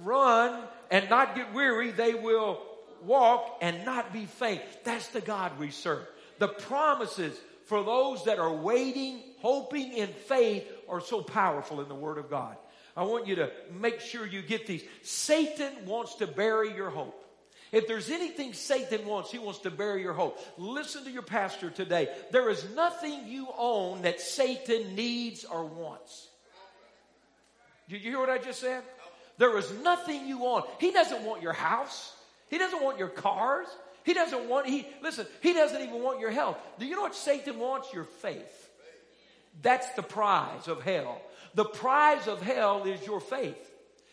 run 0.00 0.64
and 0.90 1.08
not 1.08 1.36
get 1.36 1.54
weary. 1.54 1.92
They 1.92 2.14
will 2.14 2.60
walk 3.04 3.58
and 3.62 3.84
not 3.84 4.12
be 4.12 4.26
faint. 4.26 4.62
That's 4.82 5.08
the 5.08 5.20
God 5.20 5.58
we 5.60 5.70
serve. 5.70 6.06
The 6.38 6.48
promises 6.48 7.38
for 7.66 7.84
those 7.84 8.24
that 8.24 8.40
are 8.40 8.52
waiting, 8.52 9.22
hoping 9.40 9.92
in 9.92 10.08
faith 10.08 10.66
are 10.88 11.00
so 11.00 11.22
powerful 11.22 11.80
in 11.80 11.88
the 11.88 11.94
Word 11.94 12.18
of 12.18 12.30
God. 12.30 12.56
I 12.96 13.04
want 13.04 13.26
you 13.26 13.36
to 13.36 13.50
make 13.80 14.00
sure 14.00 14.26
you 14.26 14.42
get 14.42 14.66
these. 14.66 14.82
Satan 15.02 15.72
wants 15.86 16.16
to 16.16 16.26
bury 16.26 16.74
your 16.74 16.90
hope. 16.90 17.16
If 17.72 17.86
there's 17.86 18.10
anything 18.10 18.52
Satan 18.52 19.06
wants, 19.06 19.30
he 19.30 19.38
wants 19.38 19.60
to 19.60 19.70
bury 19.70 20.02
your 20.02 20.12
hope. 20.12 20.38
Listen 20.58 21.04
to 21.04 21.10
your 21.10 21.22
pastor 21.22 21.70
today. 21.70 22.08
There 22.32 22.50
is 22.50 22.66
nothing 22.74 23.28
you 23.28 23.46
own 23.56 24.02
that 24.02 24.20
Satan 24.20 24.96
needs 24.96 25.44
or 25.44 25.64
wants. 25.64 26.28
Did 27.88 28.02
you 28.02 28.10
hear 28.10 28.18
what 28.18 28.30
I 28.30 28.38
just 28.38 28.60
said? 28.60 28.82
There 29.38 29.56
is 29.56 29.70
nothing 29.82 30.26
you 30.26 30.44
own. 30.44 30.62
He 30.78 30.90
doesn't 30.90 31.22
want 31.22 31.42
your 31.42 31.52
house. 31.52 32.12
He 32.48 32.58
doesn't 32.58 32.82
want 32.82 32.98
your 32.98 33.08
cars. 33.08 33.68
He 34.04 34.14
doesn't 34.14 34.48
want, 34.48 34.66
he, 34.66 34.86
listen, 35.02 35.26
he 35.40 35.52
doesn't 35.52 35.80
even 35.80 36.02
want 36.02 36.20
your 36.20 36.30
health. 36.30 36.58
Do 36.78 36.86
you 36.86 36.96
know 36.96 37.02
what 37.02 37.14
Satan 37.14 37.58
wants? 37.58 37.92
Your 37.92 38.04
faith. 38.04 38.59
That's 39.62 39.90
the 39.92 40.02
prize 40.02 40.68
of 40.68 40.82
hell. 40.82 41.20
The 41.54 41.64
prize 41.64 42.28
of 42.28 42.40
hell 42.40 42.84
is 42.84 43.04
your 43.04 43.20
faith. 43.20 43.56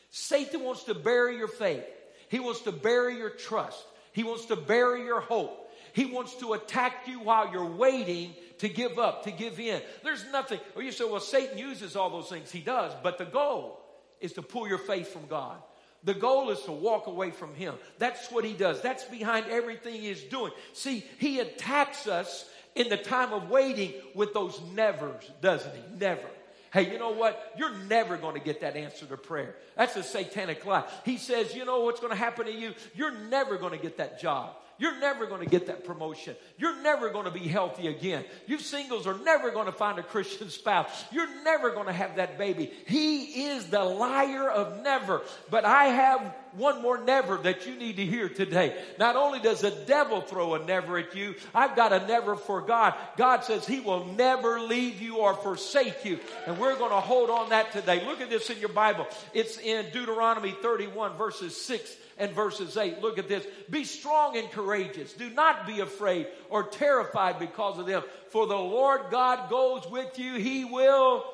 Satan 0.09 0.63
wants 0.63 0.83
to 0.85 0.93
bury 0.93 1.37
your 1.37 1.47
faith. 1.47 1.85
He 2.29 2.39
wants 2.39 2.61
to 2.61 2.71
bury 2.71 3.17
your 3.17 3.29
trust. 3.29 3.83
He 4.11 4.23
wants 4.23 4.45
to 4.45 4.55
bury 4.55 5.03
your 5.03 5.21
hope. 5.21 5.71
He 5.93 6.05
wants 6.05 6.35
to 6.35 6.53
attack 6.53 7.07
you 7.07 7.19
while 7.19 7.51
you're 7.51 7.65
waiting 7.65 8.33
to 8.59 8.69
give 8.69 8.99
up, 8.99 9.23
to 9.23 9.31
give 9.31 9.59
in. 9.59 9.81
There's 10.03 10.25
nothing. 10.31 10.59
Or 10.75 10.81
you 10.81 10.91
say, 10.91 11.05
well, 11.05 11.19
Satan 11.19 11.57
uses 11.57 11.95
all 11.95 12.09
those 12.09 12.29
things. 12.29 12.51
He 12.51 12.59
does. 12.59 12.93
But 13.03 13.17
the 13.17 13.25
goal 13.25 13.79
is 14.19 14.33
to 14.33 14.41
pull 14.41 14.67
your 14.67 14.77
faith 14.77 15.07
from 15.09 15.27
God. 15.27 15.57
The 16.03 16.13
goal 16.13 16.51
is 16.51 16.61
to 16.63 16.71
walk 16.71 17.07
away 17.07 17.31
from 17.31 17.53
Him. 17.55 17.75
That's 17.97 18.31
what 18.31 18.45
He 18.45 18.53
does. 18.53 18.81
That's 18.81 19.03
behind 19.05 19.47
everything 19.47 19.95
He's 19.95 20.23
doing. 20.23 20.51
See, 20.73 21.03
He 21.19 21.39
attacks 21.39 22.07
us 22.07 22.45
in 22.77 22.89
the 22.89 22.97
time 22.97 23.33
of 23.33 23.49
waiting 23.49 23.93
with 24.13 24.33
those 24.33 24.61
nevers, 24.73 25.29
doesn't 25.41 25.73
He? 25.73 25.81
Never. 25.99 26.27
Hey, 26.71 26.91
you 26.91 26.99
know 26.99 27.11
what? 27.11 27.53
You're 27.57 27.75
never 27.85 28.17
going 28.17 28.35
to 28.35 28.41
get 28.41 28.61
that 28.61 28.75
answer 28.75 29.05
to 29.05 29.17
prayer. 29.17 29.55
That's 29.75 29.95
a 29.95 30.03
satanic 30.03 30.65
lie. 30.65 30.83
He 31.05 31.17
says, 31.17 31.55
you 31.55 31.65
know 31.65 31.81
what's 31.81 31.99
going 31.99 32.11
to 32.11 32.17
happen 32.17 32.45
to 32.45 32.51
you? 32.51 32.73
You're 32.93 33.17
never 33.17 33.57
going 33.57 33.71
to 33.71 33.77
get 33.77 33.97
that 33.97 34.19
job. 34.19 34.55
You're 34.79 34.99
never 34.99 35.25
going 35.25 35.43
to 35.43 35.49
get 35.49 35.67
that 35.67 35.85
promotion. 35.85 36.35
You're 36.57 36.81
never 36.81 37.09
going 37.09 37.25
to 37.25 37.31
be 37.31 37.47
healthy 37.47 37.87
again. 37.87 38.23
You 38.45 38.59
singles 38.59 39.07
are 39.07 39.17
never 39.17 39.51
going 39.51 39.65
to 39.65 39.71
find 39.71 39.97
a 39.97 40.03
Christian 40.03 40.49
spouse. 40.49 40.87
You're 41.11 41.43
never 41.43 41.71
going 41.71 41.87
to 41.87 41.93
have 41.93 42.17
that 42.17 42.37
baby. 42.37 42.71
He 42.85 43.47
is 43.47 43.67
the 43.67 43.83
liar 43.83 44.49
of 44.49 44.83
never. 44.83 45.21
But 45.49 45.65
I 45.65 45.85
have 45.85 46.33
one 46.53 46.81
more 46.81 47.03
never 47.03 47.37
that 47.37 47.65
you 47.65 47.75
need 47.75 47.97
to 47.97 48.05
hear 48.05 48.29
today. 48.29 48.79
Not 48.99 49.15
only 49.15 49.39
does 49.39 49.61
the 49.61 49.71
devil 49.71 50.21
throw 50.21 50.55
a 50.55 50.63
never 50.63 50.97
at 50.97 51.15
you, 51.15 51.35
I've 51.55 51.75
got 51.75 51.93
a 51.93 52.05
never 52.05 52.35
for 52.35 52.61
God. 52.61 52.93
God 53.15 53.43
says 53.43 53.65
he 53.65 53.79
will 53.79 54.05
never 54.05 54.59
leave 54.59 55.01
you 55.01 55.17
or 55.17 55.33
forsake 55.33 56.05
you. 56.05 56.19
And 56.45 56.59
we're 56.59 56.77
going 56.77 56.91
to 56.91 57.01
hold 57.01 57.29
on 57.29 57.49
that 57.49 57.71
today. 57.71 58.05
Look 58.05 58.21
at 58.21 58.29
this 58.29 58.49
in 58.49 58.59
your 58.59 58.69
Bible. 58.69 59.07
It's 59.33 59.57
in 59.57 59.87
Deuteronomy 59.91 60.51
31 60.51 61.17
verses 61.17 61.59
6 61.59 61.95
and 62.17 62.31
verses 62.31 62.77
8. 62.77 63.01
Look 63.01 63.17
at 63.17 63.27
this. 63.27 63.45
Be 63.69 63.83
strong 63.83 64.37
and 64.37 64.49
courageous. 64.51 65.13
Do 65.13 65.29
not 65.29 65.67
be 65.67 65.79
afraid 65.81 66.27
or 66.49 66.63
terrified 66.63 67.39
because 67.39 67.77
of 67.77 67.85
them. 67.85 68.03
For 68.29 68.47
the 68.47 68.55
Lord 68.55 69.11
God 69.11 69.49
goes 69.49 69.89
with 69.89 70.17
you. 70.17 70.35
He 70.35 70.65
will 70.65 71.25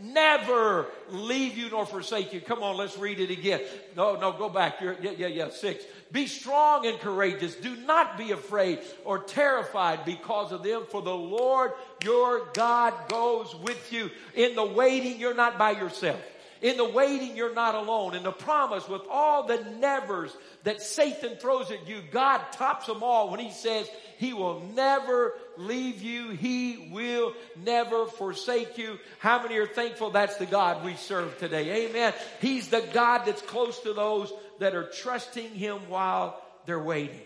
never 0.00 0.86
leave 1.10 1.56
you 1.56 1.70
nor 1.70 1.86
forsake 1.86 2.32
you. 2.32 2.40
Come 2.40 2.62
on, 2.62 2.76
let's 2.76 2.98
read 2.98 3.20
it 3.20 3.30
again. 3.30 3.60
No, 3.96 4.16
no, 4.16 4.32
go 4.32 4.48
back. 4.48 4.80
You're, 4.80 4.96
yeah, 5.00 5.12
yeah, 5.16 5.26
yeah. 5.28 5.48
Six. 5.50 5.84
Be 6.10 6.26
strong 6.26 6.86
and 6.86 6.98
courageous. 6.98 7.54
Do 7.54 7.76
not 7.76 8.18
be 8.18 8.32
afraid 8.32 8.80
or 9.04 9.20
terrified 9.20 10.04
because 10.04 10.52
of 10.52 10.62
them, 10.62 10.84
for 10.90 11.02
the 11.02 11.14
Lord 11.14 11.72
your 12.02 12.46
God 12.54 12.94
goes 13.08 13.54
with 13.54 13.92
you. 13.92 14.10
In 14.34 14.54
the 14.54 14.64
waiting, 14.64 15.18
you're 15.18 15.34
not 15.34 15.58
by 15.58 15.72
yourself. 15.72 16.20
In 16.64 16.78
the 16.78 16.88
waiting, 16.88 17.36
you're 17.36 17.52
not 17.52 17.74
alone. 17.74 18.14
In 18.14 18.22
the 18.22 18.32
promise, 18.32 18.88
with 18.88 19.02
all 19.10 19.46
the 19.46 19.62
nevers 19.80 20.34
that 20.62 20.80
Satan 20.80 21.36
throws 21.36 21.70
at 21.70 21.86
you, 21.86 22.00
God 22.10 22.40
tops 22.52 22.86
them 22.86 23.02
all 23.02 23.28
when 23.28 23.38
He 23.38 23.50
says 23.50 23.86
He 24.16 24.32
will 24.32 24.60
never 24.74 25.34
leave 25.58 26.00
you. 26.00 26.30
He 26.30 26.88
will 26.90 27.34
never 27.62 28.06
forsake 28.06 28.78
you. 28.78 28.98
How 29.18 29.42
many 29.42 29.58
are 29.58 29.66
thankful 29.66 30.08
that's 30.08 30.38
the 30.38 30.46
God 30.46 30.82
we 30.86 30.94
serve 30.94 31.36
today? 31.36 31.86
Amen. 31.86 32.14
He's 32.40 32.68
the 32.68 32.82
God 32.94 33.26
that's 33.26 33.42
close 33.42 33.78
to 33.80 33.92
those 33.92 34.32
that 34.58 34.74
are 34.74 34.88
trusting 34.88 35.50
Him 35.50 35.90
while 35.90 36.42
they're 36.64 36.82
waiting. 36.82 37.20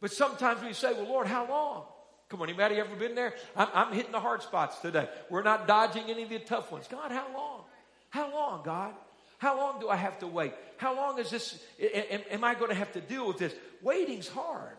But 0.00 0.12
sometimes 0.12 0.62
we 0.62 0.72
say, 0.72 0.92
well, 0.92 1.08
Lord, 1.08 1.26
how 1.26 1.48
long? 1.48 1.82
Come 2.28 2.42
on, 2.42 2.48
anybody 2.48 2.76
ever 2.76 2.94
been 2.94 3.16
there? 3.16 3.34
I'm, 3.56 3.68
I'm 3.74 3.92
hitting 3.92 4.12
the 4.12 4.20
hard 4.20 4.42
spots 4.42 4.78
today. 4.78 5.08
We're 5.30 5.42
not 5.42 5.66
dodging 5.66 6.04
any 6.08 6.22
of 6.22 6.28
the 6.28 6.38
tough 6.38 6.70
ones. 6.70 6.86
God, 6.88 7.10
how 7.10 7.26
long? 7.34 7.64
How 8.10 8.32
long, 8.32 8.62
God? 8.64 8.94
How 9.38 9.56
long 9.56 9.80
do 9.80 9.88
I 9.88 9.96
have 9.96 10.18
to 10.20 10.26
wait? 10.26 10.52
How 10.78 10.96
long 10.96 11.18
is 11.18 11.30
this? 11.30 11.62
Am, 11.80 12.20
am 12.30 12.44
I 12.44 12.54
going 12.54 12.70
to 12.70 12.76
have 12.76 12.92
to 12.92 13.00
deal 13.00 13.26
with 13.26 13.38
this? 13.38 13.54
Waiting's 13.82 14.28
hard. 14.28 14.76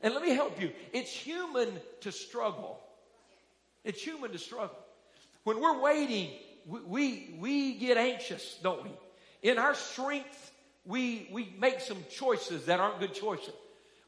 And 0.00 0.14
let 0.14 0.22
me 0.22 0.30
help 0.30 0.60
you. 0.60 0.72
It's 0.92 1.10
human 1.10 1.68
to 2.00 2.10
struggle. 2.12 2.80
It's 3.84 4.02
human 4.02 4.32
to 4.32 4.38
struggle. 4.38 4.76
When 5.44 5.60
we're 5.60 5.80
waiting, 5.80 6.30
we, 6.66 6.80
we, 6.80 7.36
we 7.38 7.74
get 7.74 7.96
anxious, 7.96 8.58
don't 8.62 8.84
we? 8.84 8.90
In 9.42 9.58
our 9.58 9.74
strength, 9.74 10.52
we, 10.86 11.28
we 11.32 11.54
make 11.60 11.80
some 11.80 12.04
choices 12.10 12.66
that 12.66 12.80
aren't 12.80 13.00
good 13.00 13.14
choices. 13.14 13.54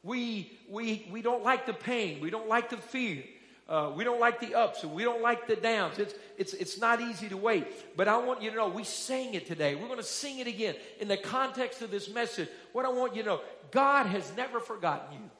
We, 0.02 0.52
we, 0.68 1.08
we 1.10 1.22
don't 1.22 1.42
like 1.42 1.66
the 1.66 1.72
pain. 1.72 2.20
We 2.20 2.30
don't 2.30 2.48
like 2.48 2.70
the 2.70 2.76
fear. 2.76 3.24
Uh, 3.66 3.90
we 3.94 4.04
don't 4.04 4.20
like 4.20 4.40
the 4.40 4.54
ups 4.54 4.82
and 4.82 4.92
we 4.92 5.04
don't 5.04 5.22
like 5.22 5.46
the 5.46 5.56
downs. 5.56 5.98
It's, 5.98 6.14
it's, 6.36 6.52
it's 6.52 6.78
not 6.78 7.00
easy 7.00 7.28
to 7.30 7.36
wait. 7.36 7.96
But 7.96 8.08
I 8.08 8.18
want 8.18 8.42
you 8.42 8.50
to 8.50 8.56
know 8.56 8.68
we 8.68 8.84
sang 8.84 9.34
it 9.34 9.46
today. 9.46 9.74
We're 9.74 9.86
going 9.86 9.98
to 9.98 10.02
sing 10.02 10.38
it 10.38 10.46
again. 10.46 10.74
In 11.00 11.08
the 11.08 11.16
context 11.16 11.80
of 11.80 11.90
this 11.90 12.12
message, 12.12 12.48
what 12.72 12.84
I 12.84 12.90
want 12.90 13.16
you 13.16 13.22
to 13.22 13.28
know 13.28 13.40
God 13.70 14.06
has 14.06 14.30
never 14.36 14.60
forgotten 14.60 15.14
you. 15.14 15.30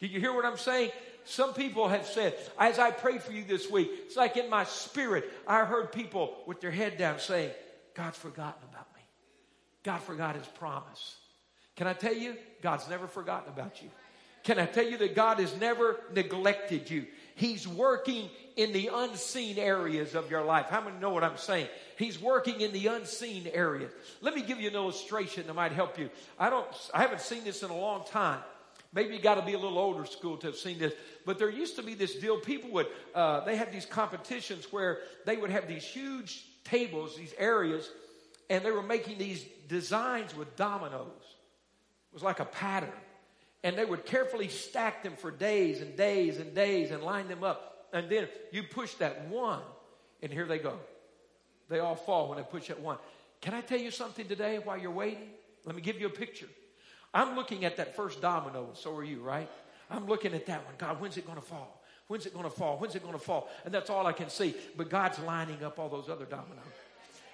Did 0.00 0.10
you 0.10 0.20
hear 0.20 0.34
what 0.34 0.46
I'm 0.46 0.56
saying? 0.56 0.90
Some 1.24 1.52
people 1.52 1.88
have 1.88 2.06
said, 2.06 2.34
as 2.58 2.78
I 2.78 2.90
prayed 2.90 3.22
for 3.22 3.32
you 3.32 3.44
this 3.44 3.70
week, 3.70 3.88
it's 4.06 4.16
like 4.16 4.36
in 4.36 4.50
my 4.50 4.64
spirit, 4.64 5.30
I 5.46 5.64
heard 5.64 5.92
people 5.92 6.38
with 6.46 6.60
their 6.60 6.70
head 6.70 6.98
down 6.98 7.20
saying, 7.20 7.52
God's 7.94 8.18
forgotten 8.18 8.62
about 8.70 8.88
me. 8.96 9.02
God 9.84 10.00
forgot 10.00 10.34
his 10.34 10.46
promise. 10.46 11.16
Can 11.76 11.86
I 11.86 11.92
tell 11.92 12.14
you, 12.14 12.36
God's 12.62 12.88
never 12.88 13.06
forgotten 13.06 13.52
about 13.52 13.82
you. 13.82 13.90
Can 14.42 14.58
I 14.58 14.66
tell 14.66 14.84
you 14.84 14.98
that 14.98 15.14
God 15.14 15.38
has 15.38 15.56
never 15.60 16.00
neglected 16.12 16.90
you? 16.90 17.06
He's 17.34 17.66
working 17.66 18.28
in 18.56 18.72
the 18.72 18.90
unseen 18.92 19.58
areas 19.58 20.14
of 20.14 20.30
your 20.30 20.44
life. 20.44 20.66
How 20.66 20.80
many 20.80 20.98
know 20.98 21.10
what 21.10 21.24
I'm 21.24 21.36
saying? 21.36 21.68
He's 21.96 22.20
working 22.20 22.60
in 22.60 22.72
the 22.72 22.88
unseen 22.88 23.48
areas. 23.52 23.90
Let 24.20 24.34
me 24.34 24.42
give 24.42 24.60
you 24.60 24.68
an 24.68 24.74
illustration 24.74 25.46
that 25.46 25.54
might 25.54 25.72
help 25.72 25.98
you. 25.98 26.10
I 26.38 26.50
don't, 26.50 26.66
I 26.92 27.00
haven't 27.00 27.20
seen 27.20 27.44
this 27.44 27.62
in 27.62 27.70
a 27.70 27.76
long 27.76 28.04
time. 28.06 28.40
Maybe 28.94 29.14
you 29.14 29.22
got 29.22 29.36
to 29.36 29.42
be 29.42 29.54
a 29.54 29.58
little 29.58 29.78
older 29.78 30.04
school 30.04 30.36
to 30.38 30.48
have 30.48 30.56
seen 30.56 30.78
this. 30.78 30.92
But 31.24 31.38
there 31.38 31.48
used 31.48 31.76
to 31.76 31.82
be 31.82 31.94
this 31.94 32.16
deal. 32.16 32.38
People 32.38 32.70
would, 32.72 32.88
uh, 33.14 33.40
they 33.44 33.56
had 33.56 33.72
these 33.72 33.86
competitions 33.86 34.70
where 34.70 34.98
they 35.24 35.36
would 35.36 35.50
have 35.50 35.66
these 35.66 35.84
huge 35.84 36.44
tables, 36.64 37.16
these 37.16 37.34
areas, 37.38 37.90
and 38.50 38.62
they 38.62 38.70
were 38.70 38.82
making 38.82 39.16
these 39.16 39.44
designs 39.68 40.36
with 40.36 40.54
dominoes. 40.56 41.06
It 42.10 42.14
was 42.14 42.22
like 42.22 42.40
a 42.40 42.44
pattern 42.44 42.92
and 43.64 43.76
they 43.76 43.84
would 43.84 44.04
carefully 44.04 44.48
stack 44.48 45.02
them 45.02 45.14
for 45.16 45.30
days 45.30 45.80
and 45.80 45.96
days 45.96 46.38
and 46.38 46.54
days 46.54 46.90
and 46.90 47.02
line 47.02 47.28
them 47.28 47.44
up. 47.44 47.86
And 47.92 48.08
then 48.08 48.28
you 48.50 48.62
push 48.62 48.94
that 48.94 49.28
one, 49.28 49.60
and 50.22 50.32
here 50.32 50.46
they 50.46 50.58
go. 50.58 50.78
They 51.68 51.78
all 51.78 51.94
fall 51.94 52.28
when 52.28 52.38
I 52.38 52.42
push 52.42 52.68
that 52.68 52.80
one. 52.80 52.98
Can 53.40 53.54
I 53.54 53.60
tell 53.60 53.78
you 53.78 53.90
something 53.90 54.26
today 54.26 54.58
while 54.58 54.78
you're 54.78 54.90
waiting? 54.90 55.30
Let 55.64 55.76
me 55.76 55.82
give 55.82 56.00
you 56.00 56.06
a 56.06 56.10
picture. 56.10 56.48
I'm 57.14 57.36
looking 57.36 57.64
at 57.64 57.76
that 57.76 57.94
first 57.94 58.20
domino, 58.20 58.66
and 58.68 58.76
so 58.76 58.96
are 58.96 59.04
you, 59.04 59.20
right? 59.20 59.48
I'm 59.90 60.06
looking 60.06 60.32
at 60.32 60.46
that 60.46 60.64
one. 60.64 60.74
God, 60.78 61.00
when's 61.00 61.16
it 61.16 61.26
going 61.26 61.38
to 61.38 61.44
fall? 61.44 61.82
When's 62.08 62.26
it 62.26 62.32
going 62.32 62.44
to 62.44 62.50
fall? 62.50 62.78
When's 62.78 62.94
it 62.94 63.02
going 63.02 63.14
to 63.14 63.18
fall? 63.18 63.48
And 63.64 63.72
that's 63.72 63.90
all 63.90 64.06
I 64.06 64.12
can 64.12 64.28
see. 64.28 64.54
But 64.76 64.90
God's 64.90 65.18
lining 65.20 65.62
up 65.62 65.78
all 65.78 65.88
those 65.88 66.08
other 66.08 66.24
dominoes. 66.24 66.64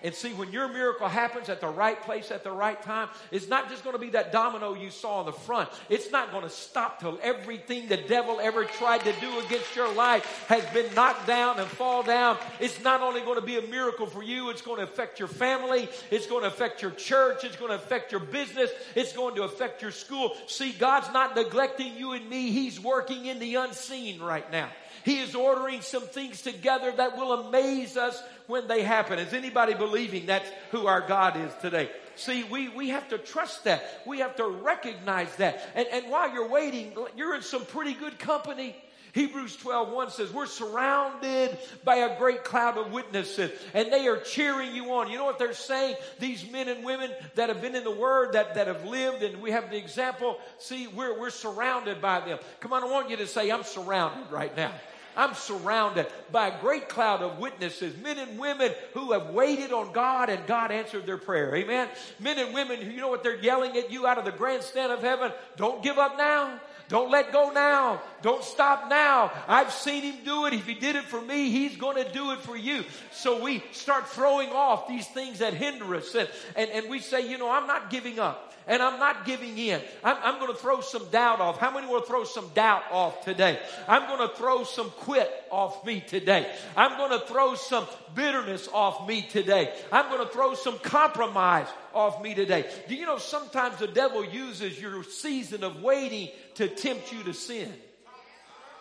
And 0.03 0.15
see, 0.15 0.33
when 0.33 0.53
your 0.53 0.69
miracle 0.69 1.09
happens 1.09 1.49
at 1.49 1.61
the 1.61 1.69
right 1.69 2.01
place 2.03 2.31
at 2.31 2.45
the 2.45 2.53
right 2.53 2.81
time, 2.83 3.09
it's 3.33 3.49
not 3.49 3.69
just 3.69 3.83
going 3.83 3.95
to 3.95 4.01
be 4.01 4.11
that 4.11 4.31
domino 4.31 4.75
you 4.75 4.91
saw 4.91 5.21
in 5.21 5.27
the 5.27 5.33
front. 5.33 5.69
It's 5.89 6.13
not 6.13 6.31
going 6.31 6.45
to 6.45 6.51
stop 6.51 7.01
till 7.01 7.19
everything 7.21 7.89
the 7.89 7.97
devil 7.97 8.39
ever 8.41 8.65
tried 8.65 8.99
to 8.99 9.13
do 9.21 9.41
against 9.41 9.75
your 9.75 9.93
life 9.93 10.47
has 10.49 10.65
been 10.67 10.95
knocked 10.95 11.27
down 11.27 11.59
and 11.59 11.69
fall 11.69 12.05
down. 12.05 12.39
It's 12.61 12.81
not 12.85 13.01
only 13.01 13.23
going 13.23 13.41
to 13.41 13.47
be 13.47 13.59
a 13.59 13.63
miracle 13.63 14.07
for 14.07 14.23
you, 14.23 14.51
it's 14.51 14.63
going 14.63 14.79
to 14.79 14.85
affect 14.85 15.19
your 15.19 15.29
family. 15.29 15.89
It's 16.13 16.29
going 16.29 16.43
to 16.43 16.49
affect 16.49 16.81
your 16.81 16.93
church. 16.93 17.43
It's 17.43 17.57
going 17.57 17.71
to 17.71 17.77
affect 17.77 18.13
your 18.13 18.21
business. 18.21 18.71
It's 18.95 19.13
going 19.13 19.35
to 19.35 19.43
affect 19.43 19.83
your 19.83 19.91
school. 19.91 20.37
See, 20.47 20.71
God's 20.73 21.13
not 21.13 21.35
neglecting 21.35 21.97
you 21.97 22.13
and 22.13 22.29
me. 22.31 22.53
He's 22.53 22.79
working 22.79 23.27
in 23.27 23.41
the 23.41 23.57
unseen 23.57 24.21
right 24.21 24.51
now. 24.53 24.71
He 25.09 25.21
is 25.21 25.35
ordering 25.35 25.81
some 25.81 26.03
things 26.03 26.43
together 26.43 26.93
that 26.95 27.17
will 27.17 27.33
amaze 27.33 27.97
us 27.97 28.23
when 28.47 28.69
they 28.69 28.83
happen. 28.83 29.19
Is 29.19 29.33
anybody 29.33 29.73
believing 29.73 30.27
that's 30.27 30.51
who 30.71 30.87
our 30.87 31.01
God 31.01 31.35
is 31.39 31.51
today? 31.63 31.89
See, 32.17 32.45
we, 32.45 32.69
we 32.69 32.91
have 32.91 33.09
to 33.09 33.17
trust 33.17 33.65
that. 33.65 34.03
We 34.07 34.19
have 34.19 34.37
to 34.37 34.47
recognize 34.47 35.35
that. 35.37 35.67
And, 35.75 35.89
and 35.91 36.11
while 36.11 36.31
you're 36.31 36.51
waiting, 36.51 36.93
you're 37.17 37.35
in 37.35 37.41
some 37.41 37.65
pretty 37.65 37.95
good 37.95 38.19
company. 38.19 38.77
Hebrews 39.15 39.57
12, 39.57 39.89
1 39.91 40.11
says, 40.11 40.31
We're 40.31 40.45
surrounded 40.45 41.57
by 41.85 41.97
a 41.97 42.19
great 42.19 42.45
cloud 42.45 42.77
of 42.77 42.93
witnesses, 42.93 43.51
and 43.73 43.91
they 43.91 44.09
are 44.09 44.19
cheering 44.19 44.75
you 44.75 44.93
on. 44.93 45.11
You 45.11 45.17
know 45.17 45.25
what 45.25 45.39
they're 45.39 45.55
saying? 45.55 45.97
These 46.21 46.51
men 46.51 46.69
and 46.69 46.85
women 46.85 47.11
that 47.35 47.49
have 47.49 47.63
been 47.63 47.75
in 47.75 47.85
the 47.85 47.91
Word, 47.91 48.35
that, 48.35 48.57
that 48.57 48.67
have 48.67 48.85
lived, 48.85 49.23
and 49.23 49.41
we 49.41 49.53
have 49.53 49.71
the 49.71 49.79
example. 49.79 50.37
See, 50.59 50.87
we're, 50.87 51.19
we're 51.19 51.31
surrounded 51.31 52.03
by 52.03 52.21
them. 52.21 52.39
Come 52.61 52.75
on, 52.75 52.83
I 52.85 52.87
want 52.89 53.09
you 53.09 53.17
to 53.17 53.27
say, 53.27 53.51
I'm 53.51 53.65
surrounded 53.65 54.31
right 54.31 54.55
now. 54.55 54.73
I'm 55.19 55.35
surrounded 55.35 56.07
by 56.31 56.47
a 56.47 56.61
great 56.61 56.89
cloud 56.89 57.23
of 57.23 57.39
witnesses, 57.39 57.97
men 58.01 58.19
and 58.19 58.39
women 58.39 58.73
who 58.95 59.13
have 59.13 59.31
waited 59.31 59.73
on 59.73 59.93
God 59.93 60.31
and 60.31 60.47
God 60.47 60.71
answered 60.71 61.07
their 61.07 61.19
prayer. 61.19 61.57
Amen. 61.57 61.89
Men 62.21 62.39
and 62.39 62.55
women 62.55 62.81
who, 62.81 62.93
you 62.93 63.01
know 63.01 63.09
what 63.09 63.25
they're 63.25 63.43
yelling 63.43 63.77
at 63.77 63.91
you 63.91 64.07
out 64.07 64.19
of 64.19 64.25
the 64.25 64.31
grandstand 64.31 64.93
of 64.93 65.01
heaven? 65.01 65.33
Don't 65.57 65.83
give 65.83 65.99
up 65.99 66.17
now. 66.17 66.61
Don't 66.89 67.11
let 67.11 67.33
go 67.33 67.51
now. 67.51 68.01
Don't 68.23 68.45
stop 68.45 68.89
now. 68.89 69.33
I've 69.49 69.73
seen 69.73 70.05
him 70.05 70.25
do 70.25 70.47
it. 70.47 70.55
If 70.55 70.67
he 70.67 70.75
did 70.75 70.95
it 70.95 71.05
for 71.05 71.21
me, 71.21 71.51
he's 71.51 71.77
going 71.77 72.03
to 72.03 72.11
do 72.13 72.31
it 72.31 72.39
for 72.39 72.57
you. 72.57 72.85
So 73.11 73.43
we 73.43 73.65
start 73.73 74.09
throwing 74.09 74.51
off 74.51 74.87
these 74.87 75.07
things 75.09 75.41
that 75.41 75.53
hinder 75.53 75.97
us. 75.97 76.15
And, 76.15 76.29
and, 76.55 76.71
and 76.71 76.89
we 76.89 77.01
say, 77.01 77.29
you 77.29 77.39
know, 77.39 77.51
I'm 77.51 77.67
not 77.67 77.91
giving 77.91 78.21
up 78.21 78.48
and 78.69 78.83
I'm 78.83 78.99
not 79.01 79.25
giving 79.25 79.57
in. 79.59 79.81
I'm, 80.05 80.17
I'm 80.23 80.39
going 80.39 80.53
to 80.53 80.59
throw 80.59 80.81
some 80.81 81.09
doubt 81.11 81.41
off. 81.41 81.59
How 81.59 81.73
many 81.73 81.89
to 81.89 82.07
throw 82.07 82.25
some 82.25 82.51
doubt 82.55 82.85
off 82.91 83.25
today? 83.25 83.59
I'm 83.89 84.07
going 84.07 84.29
to 84.29 84.35
throw 84.37 84.65
some 84.65 84.91
quit 84.91 85.31
off 85.51 85.85
me 85.85 86.01
today. 86.07 86.51
I'm 86.77 86.97
going 86.99 87.19
to 87.19 87.27
throw 87.27 87.55
some 87.55 87.87
bitterness 88.15 88.69
off 88.73 89.09
me 89.09 89.23
today. 89.23 89.73
I'm 89.91 90.11
going 90.11 90.27
to 90.27 90.33
throw 90.33 90.55
some 90.55 90.79
compromise 90.79 91.67
off 91.95 92.23
me 92.23 92.35
today. 92.35 92.71
Do 92.89 92.95
you 92.95 93.07
know 93.07 93.19
sometimes 93.19 93.79
the 93.79 93.89
devil 93.89 94.25
uses 94.25 94.81
your 94.81 95.03
season 95.03 95.65
of 95.65 95.83
waiting 95.83 96.29
to 96.57 96.69
tempt 96.69 97.13
you 97.13 97.23
to 97.25 97.33
sin? 97.33 97.73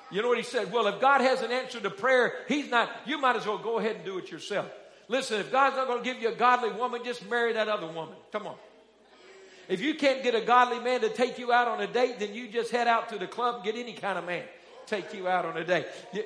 You 0.10 0.22
know 0.22 0.30
what 0.30 0.38
he 0.38 0.44
said? 0.44 0.72
Well, 0.72 0.88
if 0.88 1.02
God 1.02 1.22
hasn't 1.22 1.52
answered 1.52 1.84
the 1.84 1.90
prayer, 1.90 2.34
he's 2.48 2.70
not, 2.70 2.90
you 3.06 3.20
might 3.20 3.36
as 3.36 3.46
well 3.46 3.58
go 3.58 3.80
ahead 3.80 3.98
and 3.98 4.06
do 4.06 4.18
it 4.18 4.32
yourself. 4.32 4.68
Listen, 5.10 5.40
if 5.40 5.52
God's 5.52 5.76
not 5.76 5.88
going 5.88 6.04
to 6.04 6.06
give 6.06 6.22
you 6.22 6.30
a 6.30 6.36
godly 6.36 6.72
woman, 6.72 7.02
just 7.04 7.30
marry 7.30 7.54
that 7.54 7.68
other 7.68 7.88
woman. 7.88 8.16
Come 8.32 8.48
on. 8.48 8.56
If 9.68 9.82
you 9.82 9.96
can't 9.96 10.24
get 10.24 10.36
a 10.36 10.42
godly 10.42 10.80
man 10.80 11.02
to 11.02 11.10
take 11.10 11.40
you 11.40 11.52
out 11.52 11.68
on 11.68 11.82
a 11.82 11.88
date, 11.88 12.20
then 12.20 12.34
you 12.34 12.48
just 12.48 12.72
head 12.72 12.88
out 12.88 13.10
to 13.10 13.18
the 13.18 13.28
club 13.28 13.56
and 13.56 13.64
get 13.64 13.76
any 13.76 13.94
kind 13.94 14.18
of 14.18 14.26
man 14.26 14.44
take 14.88 15.14
you 15.14 15.28
out 15.28 15.46
on 15.46 15.58
a 15.58 15.64
date. 15.64 15.86
Okay. 16.14 16.24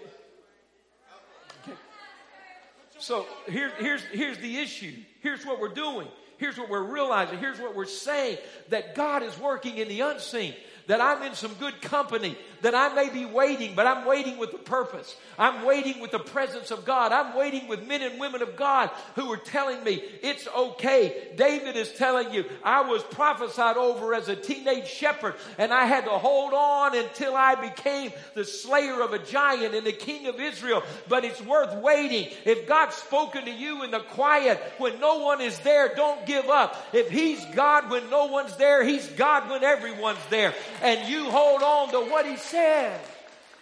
So 2.99 3.25
here, 3.49 3.71
here's, 3.79 4.03
here's 4.03 4.37
the 4.37 4.57
issue. 4.57 4.93
Here's 5.21 5.45
what 5.45 5.59
we're 5.59 5.69
doing. 5.69 6.07
Here's 6.37 6.57
what 6.57 6.69
we're 6.69 6.83
realizing. 6.83 7.39
Here's 7.39 7.59
what 7.59 7.75
we're 7.75 7.85
saying 7.85 8.37
that 8.69 8.95
God 8.95 9.23
is 9.23 9.37
working 9.39 9.77
in 9.77 9.87
the 9.87 10.01
unseen 10.01 10.53
that 10.87 11.01
I'm 11.01 11.21
in 11.23 11.35
some 11.35 11.53
good 11.55 11.81
company, 11.81 12.37
that 12.61 12.75
I 12.75 12.93
may 12.93 13.09
be 13.09 13.25
waiting, 13.25 13.73
but 13.75 13.87
I'm 13.87 14.05
waiting 14.05 14.37
with 14.37 14.53
a 14.53 14.57
purpose. 14.57 15.15
I'm 15.37 15.65
waiting 15.65 15.99
with 15.99 16.11
the 16.11 16.19
presence 16.19 16.71
of 16.71 16.85
God. 16.85 17.11
I'm 17.11 17.35
waiting 17.35 17.67
with 17.67 17.87
men 17.87 18.01
and 18.01 18.19
women 18.19 18.41
of 18.41 18.55
God 18.55 18.89
who 19.15 19.31
are 19.31 19.37
telling 19.37 19.83
me 19.83 20.03
it's 20.21 20.47
okay. 20.47 21.29
David 21.35 21.75
is 21.75 21.91
telling 21.93 22.33
you, 22.33 22.45
I 22.63 22.81
was 22.81 23.03
prophesied 23.03 23.77
over 23.77 24.13
as 24.13 24.29
a 24.29 24.35
teenage 24.35 24.87
shepherd 24.87 25.35
and 25.57 25.73
I 25.73 25.85
had 25.85 26.05
to 26.05 26.11
hold 26.11 26.53
on 26.53 26.95
until 26.95 27.35
I 27.35 27.55
became 27.55 28.11
the 28.35 28.45
slayer 28.45 29.01
of 29.01 29.13
a 29.13 29.19
giant 29.19 29.75
and 29.75 29.85
the 29.85 29.91
king 29.91 30.27
of 30.27 30.39
Israel. 30.39 30.83
But 31.07 31.25
it's 31.25 31.41
worth 31.41 31.75
waiting. 31.75 32.29
If 32.45 32.67
God's 32.67 32.95
spoken 32.95 33.45
to 33.45 33.51
you 33.51 33.83
in 33.83 33.91
the 33.91 33.99
quiet 33.99 34.61
when 34.77 34.99
no 34.99 35.19
one 35.19 35.41
is 35.41 35.57
there, 35.59 35.93
don't 35.95 36.25
give 36.25 36.49
up. 36.49 36.77
If 36.93 37.09
He's 37.09 37.43
God 37.53 37.89
when 37.89 38.09
no 38.09 38.25
one's 38.25 38.55
there, 38.57 38.83
He's 38.83 39.07
God 39.07 39.49
when 39.49 39.63
everyone's 39.63 40.25
there 40.29 40.53
and 40.81 41.09
you 41.09 41.29
hold 41.29 41.61
on 41.61 41.91
to 41.91 41.99
what 42.11 42.25
he 42.25 42.37
said. 42.51 42.99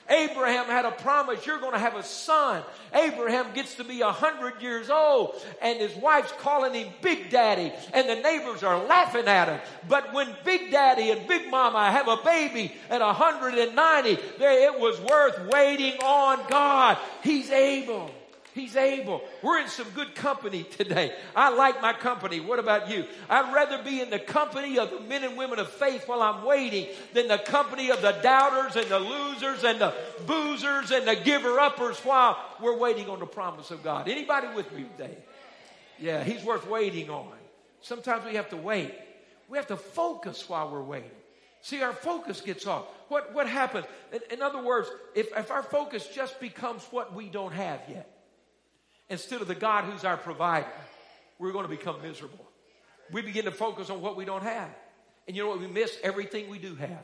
Abraham 0.10 0.66
had 0.66 0.86
a 0.86 0.92
promise, 0.92 1.46
you're 1.46 1.60
going 1.60 1.74
to 1.74 1.80
have 1.80 1.96
a 1.96 2.02
son. 2.02 2.64
Abraham 2.94 3.54
gets 3.54 3.76
to 3.76 3.84
be 3.84 4.02
a 4.02 4.12
hundred 4.12 4.60
years 4.60 4.90
old 4.90 5.40
and 5.62 5.80
his 5.80 5.96
wife's 5.98 6.32
calling 6.40 6.74
him 6.74 6.92
Big 7.04 7.30
Daddy 7.30 7.72
and 7.94 8.10
the 8.10 8.16
neighbors 8.16 8.64
are 8.64 8.84
laughing 8.86 9.28
at 9.28 9.48
him. 9.48 9.60
But 9.88 10.12
when 10.12 10.36
Big 10.44 10.72
Daddy 10.72 11.12
and 11.12 11.28
Big 11.28 11.52
Mama 11.52 11.92
have 11.92 12.08
a 12.08 12.18
baby 12.18 12.74
at 12.90 13.02
190, 13.02 14.10
it 14.10 14.80
was 14.80 15.00
worth 15.02 15.40
waiting 15.52 16.00
on 16.00 16.40
God. 16.50 16.98
He's 17.24 17.52
able. 17.52 18.10
He's 18.56 18.76
able. 18.76 19.22
We're 19.44 19.60
in 19.60 19.68
some 19.68 19.88
good 19.92 20.16
company 20.16 20.64
today. 20.64 21.14
I 21.36 21.50
like 21.50 21.82
my 21.82 21.94
company. 21.94 22.40
What 22.40 22.58
about 22.58 22.90
you? 22.90 23.06
I'd 23.30 23.54
rather 23.54 23.84
be 23.84 24.02
in 24.02 24.10
the 24.10 24.20
company 24.20 24.80
of 24.80 24.90
the 24.90 25.00
men 25.02 25.24
and 25.24 25.38
women 25.38 25.60
of 25.60 25.70
faith 25.70 26.08
while 26.08 26.22
I'm 26.22 26.44
waiting 26.44 26.88
than 27.14 27.28
the 27.28 27.38
company 27.38 27.92
of 27.92 28.02
the 28.02 28.12
doubters 28.24 28.76
and 28.76 28.88
the 28.88 29.00
losers 29.00 29.64
and 29.64 29.80
the 29.80 29.94
boozers 30.26 30.92
and 30.92 31.08
the 31.08 31.16
giver 31.16 31.60
uppers 31.60 32.00
while 32.00 32.38
we're 32.60 32.78
waiting 32.78 33.08
on 33.08 33.20
the 33.20 33.28
promise 33.28 33.70
of 33.72 33.84
God. 33.84 34.10
Anybody 34.10 34.48
with 34.56 34.72
me 34.74 34.86
today? 34.98 35.18
Yeah, 36.00 36.24
he's 36.24 36.44
worth 36.44 36.68
waiting 36.68 37.10
on. 37.10 37.32
Sometimes 37.82 38.26
we 38.26 38.36
have 38.36 38.50
to 38.50 38.58
wait. 38.58 38.94
We 39.48 39.58
have 39.58 39.68
to 39.68 39.78
focus 39.78 40.50
while 40.50 40.72
we're 40.72 40.82
waiting. 40.82 41.12
See, 41.62 41.82
our 41.84 41.94
focus 41.94 42.42
gets 42.42 42.66
off. 42.66 42.86
What, 43.10 43.34
what 43.34 43.48
happens? 43.48 43.86
In, 44.12 44.20
in 44.32 44.42
other 44.42 44.62
words, 44.62 44.90
if, 45.14 45.36
if 45.38 45.52
our 45.52 45.64
focus 45.64 46.08
just 46.14 46.40
becomes 46.40 46.84
what 46.92 47.14
we 47.14 47.28
don't 47.30 47.54
have 47.54 47.82
yet, 47.90 48.10
instead 49.10 49.42
of 49.42 49.48
the 49.48 49.56
God 49.56 49.86
who's 49.86 50.04
our 50.04 50.18
provider, 50.18 50.68
we're 51.38 51.52
going 51.52 51.66
to 51.66 51.70
become 51.70 52.02
miserable. 52.02 52.46
We 53.12 53.22
begin 53.22 53.46
to 53.46 53.52
focus 53.52 53.90
on 53.90 54.02
what 54.02 54.16
we 54.16 54.26
don't 54.26 54.44
have. 54.44 54.70
And 55.28 55.36
you 55.36 55.44
know 55.44 55.50
what? 55.50 55.60
We 55.60 55.68
miss 55.68 55.96
everything 56.04 56.50
we 56.50 56.60
do 56.60 56.76
have. 56.76 57.04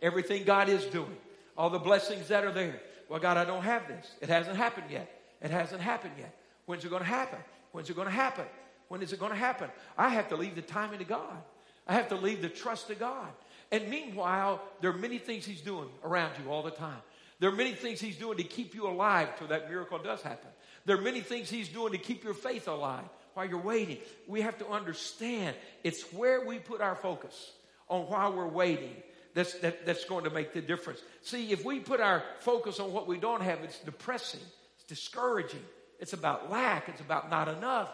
Everything 0.00 0.44
God 0.44 0.68
is 0.68 0.84
doing. 0.86 1.16
All 1.56 1.70
the 1.70 1.78
blessings 1.78 2.28
that 2.28 2.44
are 2.44 2.52
there. 2.52 2.80
Well, 3.08 3.20
God, 3.20 3.36
I 3.36 3.44
don't 3.44 3.62
have 3.62 3.86
this. 3.88 4.10
It 4.20 4.28
hasn't 4.28 4.56
happened 4.56 4.86
yet. 4.90 5.20
It 5.40 5.50
hasn't 5.50 5.80
happened 5.80 6.14
yet. 6.18 6.34
When's 6.66 6.84
it 6.84 6.90
going 6.90 7.02
to 7.02 7.08
happen? 7.08 7.38
When's 7.72 7.90
it 7.90 7.96
going 7.96 8.08
to 8.08 8.14
happen? 8.14 8.44
When 8.88 9.02
is 9.02 9.12
it 9.12 9.18
going 9.18 9.32
to 9.32 9.38
happen? 9.38 9.70
I 9.96 10.10
have 10.10 10.28
to 10.28 10.36
leave 10.36 10.54
the 10.54 10.62
timing 10.62 10.98
to 10.98 11.04
God. 11.04 11.42
I 11.86 11.94
have 11.94 12.08
to 12.08 12.14
leave 12.14 12.42
the 12.42 12.48
trust 12.48 12.88
to 12.88 12.94
God. 12.94 13.28
And 13.70 13.88
meanwhile, 13.88 14.60
there 14.80 14.90
are 14.90 14.96
many 14.96 15.18
things 15.18 15.46
He's 15.46 15.62
doing 15.62 15.88
around 16.04 16.32
you 16.42 16.50
all 16.50 16.62
the 16.62 16.70
time. 16.70 17.00
There 17.40 17.48
are 17.48 17.54
many 17.54 17.72
things 17.72 18.00
He's 18.00 18.16
doing 18.16 18.36
to 18.36 18.44
keep 18.44 18.74
you 18.74 18.86
alive 18.86 19.36
till 19.38 19.48
that 19.48 19.68
miracle 19.68 19.98
does 19.98 20.22
happen. 20.22 20.50
There 20.84 20.96
are 20.96 21.00
many 21.00 21.20
things 21.20 21.48
He's 21.48 21.68
doing 21.68 21.92
to 21.92 21.98
keep 21.98 22.24
your 22.24 22.34
faith 22.34 22.68
alive 22.68 23.04
while 23.34 23.46
you're 23.46 23.58
waiting. 23.58 23.98
We 24.26 24.42
have 24.42 24.58
to 24.58 24.68
understand 24.68 25.56
it's 25.84 26.02
where 26.12 26.44
we 26.44 26.58
put 26.58 26.80
our 26.80 26.96
focus 26.96 27.52
on 27.88 28.02
while 28.02 28.32
we're 28.32 28.48
waiting 28.48 28.94
that's, 29.34 29.54
that, 29.60 29.86
that's 29.86 30.04
going 30.04 30.24
to 30.24 30.30
make 30.30 30.52
the 30.52 30.60
difference. 30.60 31.00
See, 31.22 31.52
if 31.52 31.64
we 31.64 31.80
put 31.80 32.00
our 32.00 32.22
focus 32.40 32.80
on 32.80 32.92
what 32.92 33.06
we 33.06 33.18
don't 33.18 33.42
have, 33.42 33.60
it's 33.60 33.78
depressing, 33.78 34.40
it's 34.76 34.84
discouraging, 34.84 35.64
it's 35.98 36.12
about 36.12 36.50
lack, 36.50 36.88
it's 36.88 37.00
about 37.00 37.30
not 37.30 37.48
enough. 37.48 37.90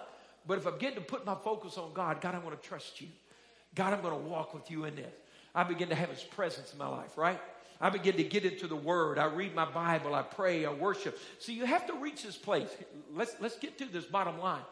But 0.46 0.59
if 0.59 0.66
I 0.66 0.70
begin 0.70 0.94
to 0.94 1.01
put 1.01 1.24
my 1.24 1.35
focus 1.35 1.79
on 1.79 1.92
God, 1.92 2.20
God, 2.20 2.35
I'm 2.35 2.42
going 2.42 2.57
to 2.57 2.62
trust 2.62 3.01
you. 3.01 3.09
God, 3.74 3.92
I'm 3.92 4.01
going 4.01 4.14
to 4.14 4.29
walk 4.29 4.55
with 4.55 4.70
you 4.70 4.85
in 4.85 4.96
this. 4.96 5.12
I 5.55 5.62
begin 5.64 5.88
to 5.90 5.94
have 5.94 6.09
His 6.09 6.22
presence 6.22 6.72
in 6.72 6.79
my 6.79 6.88
life, 6.88 7.16
right? 7.16 7.40
I 7.81 7.91
begin 7.91 8.17
to 8.17 8.25
get 8.25 8.45
into 8.45 8.67
the 8.67 8.77
Word. 8.77 9.19
I 9.19 9.27
read 9.27 9.55
my 9.55 9.64
Bible. 9.64 10.14
I 10.14 10.23
pray. 10.23 10.64
I 10.64 10.73
worship. 10.73 11.19
So 11.38 11.53
you 11.53 11.64
have 11.64 11.87
to 11.87 11.95
reach 11.95 12.25
this 12.25 12.37
place. 12.37 12.69
Let's, 13.14 13.35
let's 13.41 13.59
get 13.59 13.79
to 13.79 13.87
this 13.87 14.05
bottom 14.05 14.38
line 14.38 14.62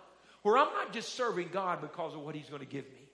where 0.42 0.58
I'm 0.58 0.72
not 0.72 0.92
just 0.92 1.14
serving 1.14 1.50
God 1.52 1.80
because 1.80 2.14
of 2.14 2.20
what 2.20 2.34
He's 2.34 2.48
going 2.48 2.60
to 2.60 2.66
give 2.66 2.84
me. 2.84 3.08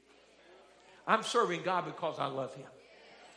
I'm 1.07 1.23
serving 1.23 1.63
God 1.63 1.85
because 1.85 2.19
I 2.19 2.27
love 2.27 2.55
Him. 2.55 2.69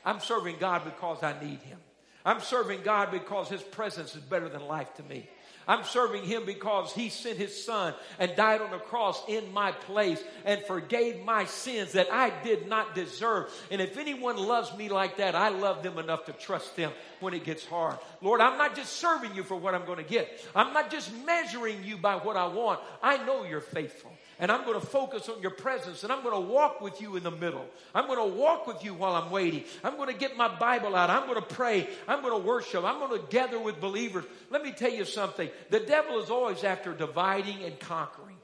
I'm 0.05 0.19
serving 0.19 0.57
God 0.59 0.83
because 0.85 1.23
I 1.23 1.33
need 1.43 1.59
Him. 1.59 1.79
I'm 2.23 2.39
serving 2.39 2.81
God 2.83 3.11
because 3.11 3.49
His 3.49 3.61
presence 3.61 4.15
is 4.15 4.21
better 4.21 4.49
than 4.49 4.65
life 4.65 4.93
to 4.95 5.03
me. 5.03 5.29
I'm 5.67 5.83
serving 5.83 6.23
him 6.23 6.45
because 6.45 6.93
he 6.93 7.09
sent 7.09 7.37
his 7.37 7.63
son 7.63 7.93
and 8.19 8.35
died 8.35 8.61
on 8.61 8.71
the 8.71 8.77
cross 8.77 9.21
in 9.27 9.51
my 9.53 9.71
place 9.71 10.23
and 10.45 10.61
forgave 10.63 11.23
my 11.25 11.45
sins 11.45 11.93
that 11.93 12.11
I 12.11 12.31
did 12.43 12.67
not 12.67 12.95
deserve. 12.95 13.51
And 13.71 13.81
if 13.81 13.97
anyone 13.97 14.37
loves 14.37 14.75
me 14.77 14.89
like 14.89 15.17
that, 15.17 15.35
I 15.35 15.49
love 15.49 15.83
them 15.83 15.97
enough 15.97 16.25
to 16.25 16.33
trust 16.33 16.75
them 16.75 16.91
when 17.19 17.33
it 17.33 17.43
gets 17.43 17.65
hard. 17.65 17.97
Lord, 18.21 18.41
I'm 18.41 18.57
not 18.57 18.75
just 18.75 18.93
serving 18.93 19.35
you 19.35 19.43
for 19.43 19.55
what 19.55 19.73
I'm 19.73 19.85
going 19.85 19.97
to 19.97 20.09
get. 20.09 20.45
I'm 20.55 20.73
not 20.73 20.91
just 20.91 21.11
measuring 21.25 21.83
you 21.83 21.97
by 21.97 22.15
what 22.15 22.37
I 22.37 22.47
want. 22.47 22.79
I 23.01 23.23
know 23.25 23.43
you're 23.43 23.61
faithful 23.61 24.14
and 24.39 24.51
I'm 24.51 24.65
going 24.65 24.79
to 24.79 24.85
focus 24.85 25.29
on 25.29 25.41
your 25.41 25.51
presence 25.51 26.03
and 26.03 26.11
I'm 26.11 26.21
going 26.21 26.35
to 26.35 26.51
walk 26.51 26.81
with 26.81 27.01
you 27.01 27.15
in 27.15 27.23
the 27.23 27.31
middle. 27.31 27.65
I'm 27.93 28.07
going 28.07 28.19
to 28.29 28.35
walk 28.35 28.67
with 28.67 28.83
you 28.83 28.93
while 28.93 29.15
I'm 29.15 29.31
waiting. 29.31 29.63
I'm 29.83 29.95
going 29.95 30.09
to 30.09 30.17
get 30.17 30.35
my 30.35 30.47
Bible 30.47 30.95
out. 30.95 31.09
I'm 31.09 31.27
going 31.27 31.41
to 31.41 31.55
pray. 31.55 31.87
I'm 32.07 32.21
going 32.21 32.39
to 32.39 32.45
worship. 32.45 32.83
I'm 32.83 32.99
going 32.99 33.19
to 33.19 33.27
gather 33.29 33.59
with 33.59 33.79
believers. 33.79 34.25
Let 34.49 34.63
me 34.63 34.73
tell 34.73 34.91
you 34.91 35.05
something. 35.05 35.49
The 35.69 35.79
devil 35.79 36.21
is 36.21 36.29
always 36.29 36.63
after 36.63 36.93
dividing 36.93 37.63
and 37.63 37.79
conquering. 37.79 38.35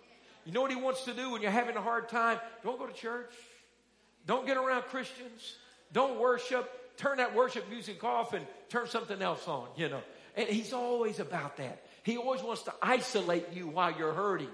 You 0.46 0.54
know 0.54 0.62
what 0.62 0.72
he 0.72 0.78
wants 0.78 1.04
to 1.06 1.14
do 1.14 1.32
when 1.32 1.42
you're 1.42 1.52
having 1.52 1.76
a 1.76 1.82
hard 1.82 2.10
time? 2.10 2.40
Don't 2.64 2.80
go 2.80 2.88
to 2.88 2.94
church. 2.94 3.34
Don't 4.26 4.48
get 4.48 4.58
around 4.58 4.84
Christians. 4.84 5.56
Don't 5.92 6.20
worship. 6.20 6.70
Turn 6.98 7.18
that 7.18 7.36
worship 7.36 7.70
music 7.70 8.04
off 8.04 8.34
and 8.34 8.46
turn 8.70 8.88
something 8.88 9.22
else 9.22 9.48
on, 9.48 9.68
you 9.76 9.90
know. 9.90 10.02
And 10.38 10.48
he's 10.48 10.72
always 10.72 11.20
about 11.20 11.58
that. 11.58 11.84
He 12.04 12.18
always 12.18 12.42
wants 12.42 12.64
to 12.64 12.74
isolate 12.82 13.54
you 13.54 13.68
while 13.68 13.94
you're 13.98 14.14
hurting 14.14 14.48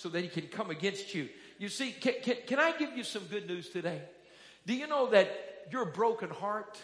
so 0.00 0.08
that 0.08 0.22
he 0.22 0.28
can 0.28 0.48
come 0.48 0.70
against 0.70 1.14
you. 1.14 1.28
You 1.58 1.68
see, 1.68 1.92
can, 1.92 2.14
can, 2.22 2.36
can 2.46 2.58
I 2.58 2.72
give 2.76 2.96
you 2.96 3.04
some 3.04 3.22
good 3.24 3.46
news 3.46 3.68
today? 3.68 4.00
Do 4.66 4.74
you 4.74 4.86
know 4.86 5.10
that 5.10 5.66
your 5.70 5.84
broken 5.84 6.30
heart, 6.30 6.80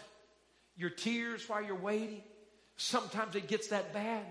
your 0.75 0.91
tears 0.91 1.49
while 1.49 1.63
you're 1.63 1.75
waiting, 1.75 2.21
sometimes 2.75 3.35
it 3.35 3.47
gets 3.47 3.69
that 3.69 3.91
bad? 3.91 4.23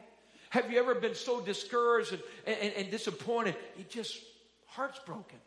Have 0.50 0.70
you 0.70 0.78
ever 0.78 0.94
been 0.94 1.16
so 1.16 1.40
discouraged 1.40 2.12
and, 2.12 2.22
and, 2.46 2.72
and 2.74 2.90
disappointed? 2.92 3.56
You 3.76 3.84
just, 3.88 4.16
heart's 4.66 5.00
broken. 5.00 5.38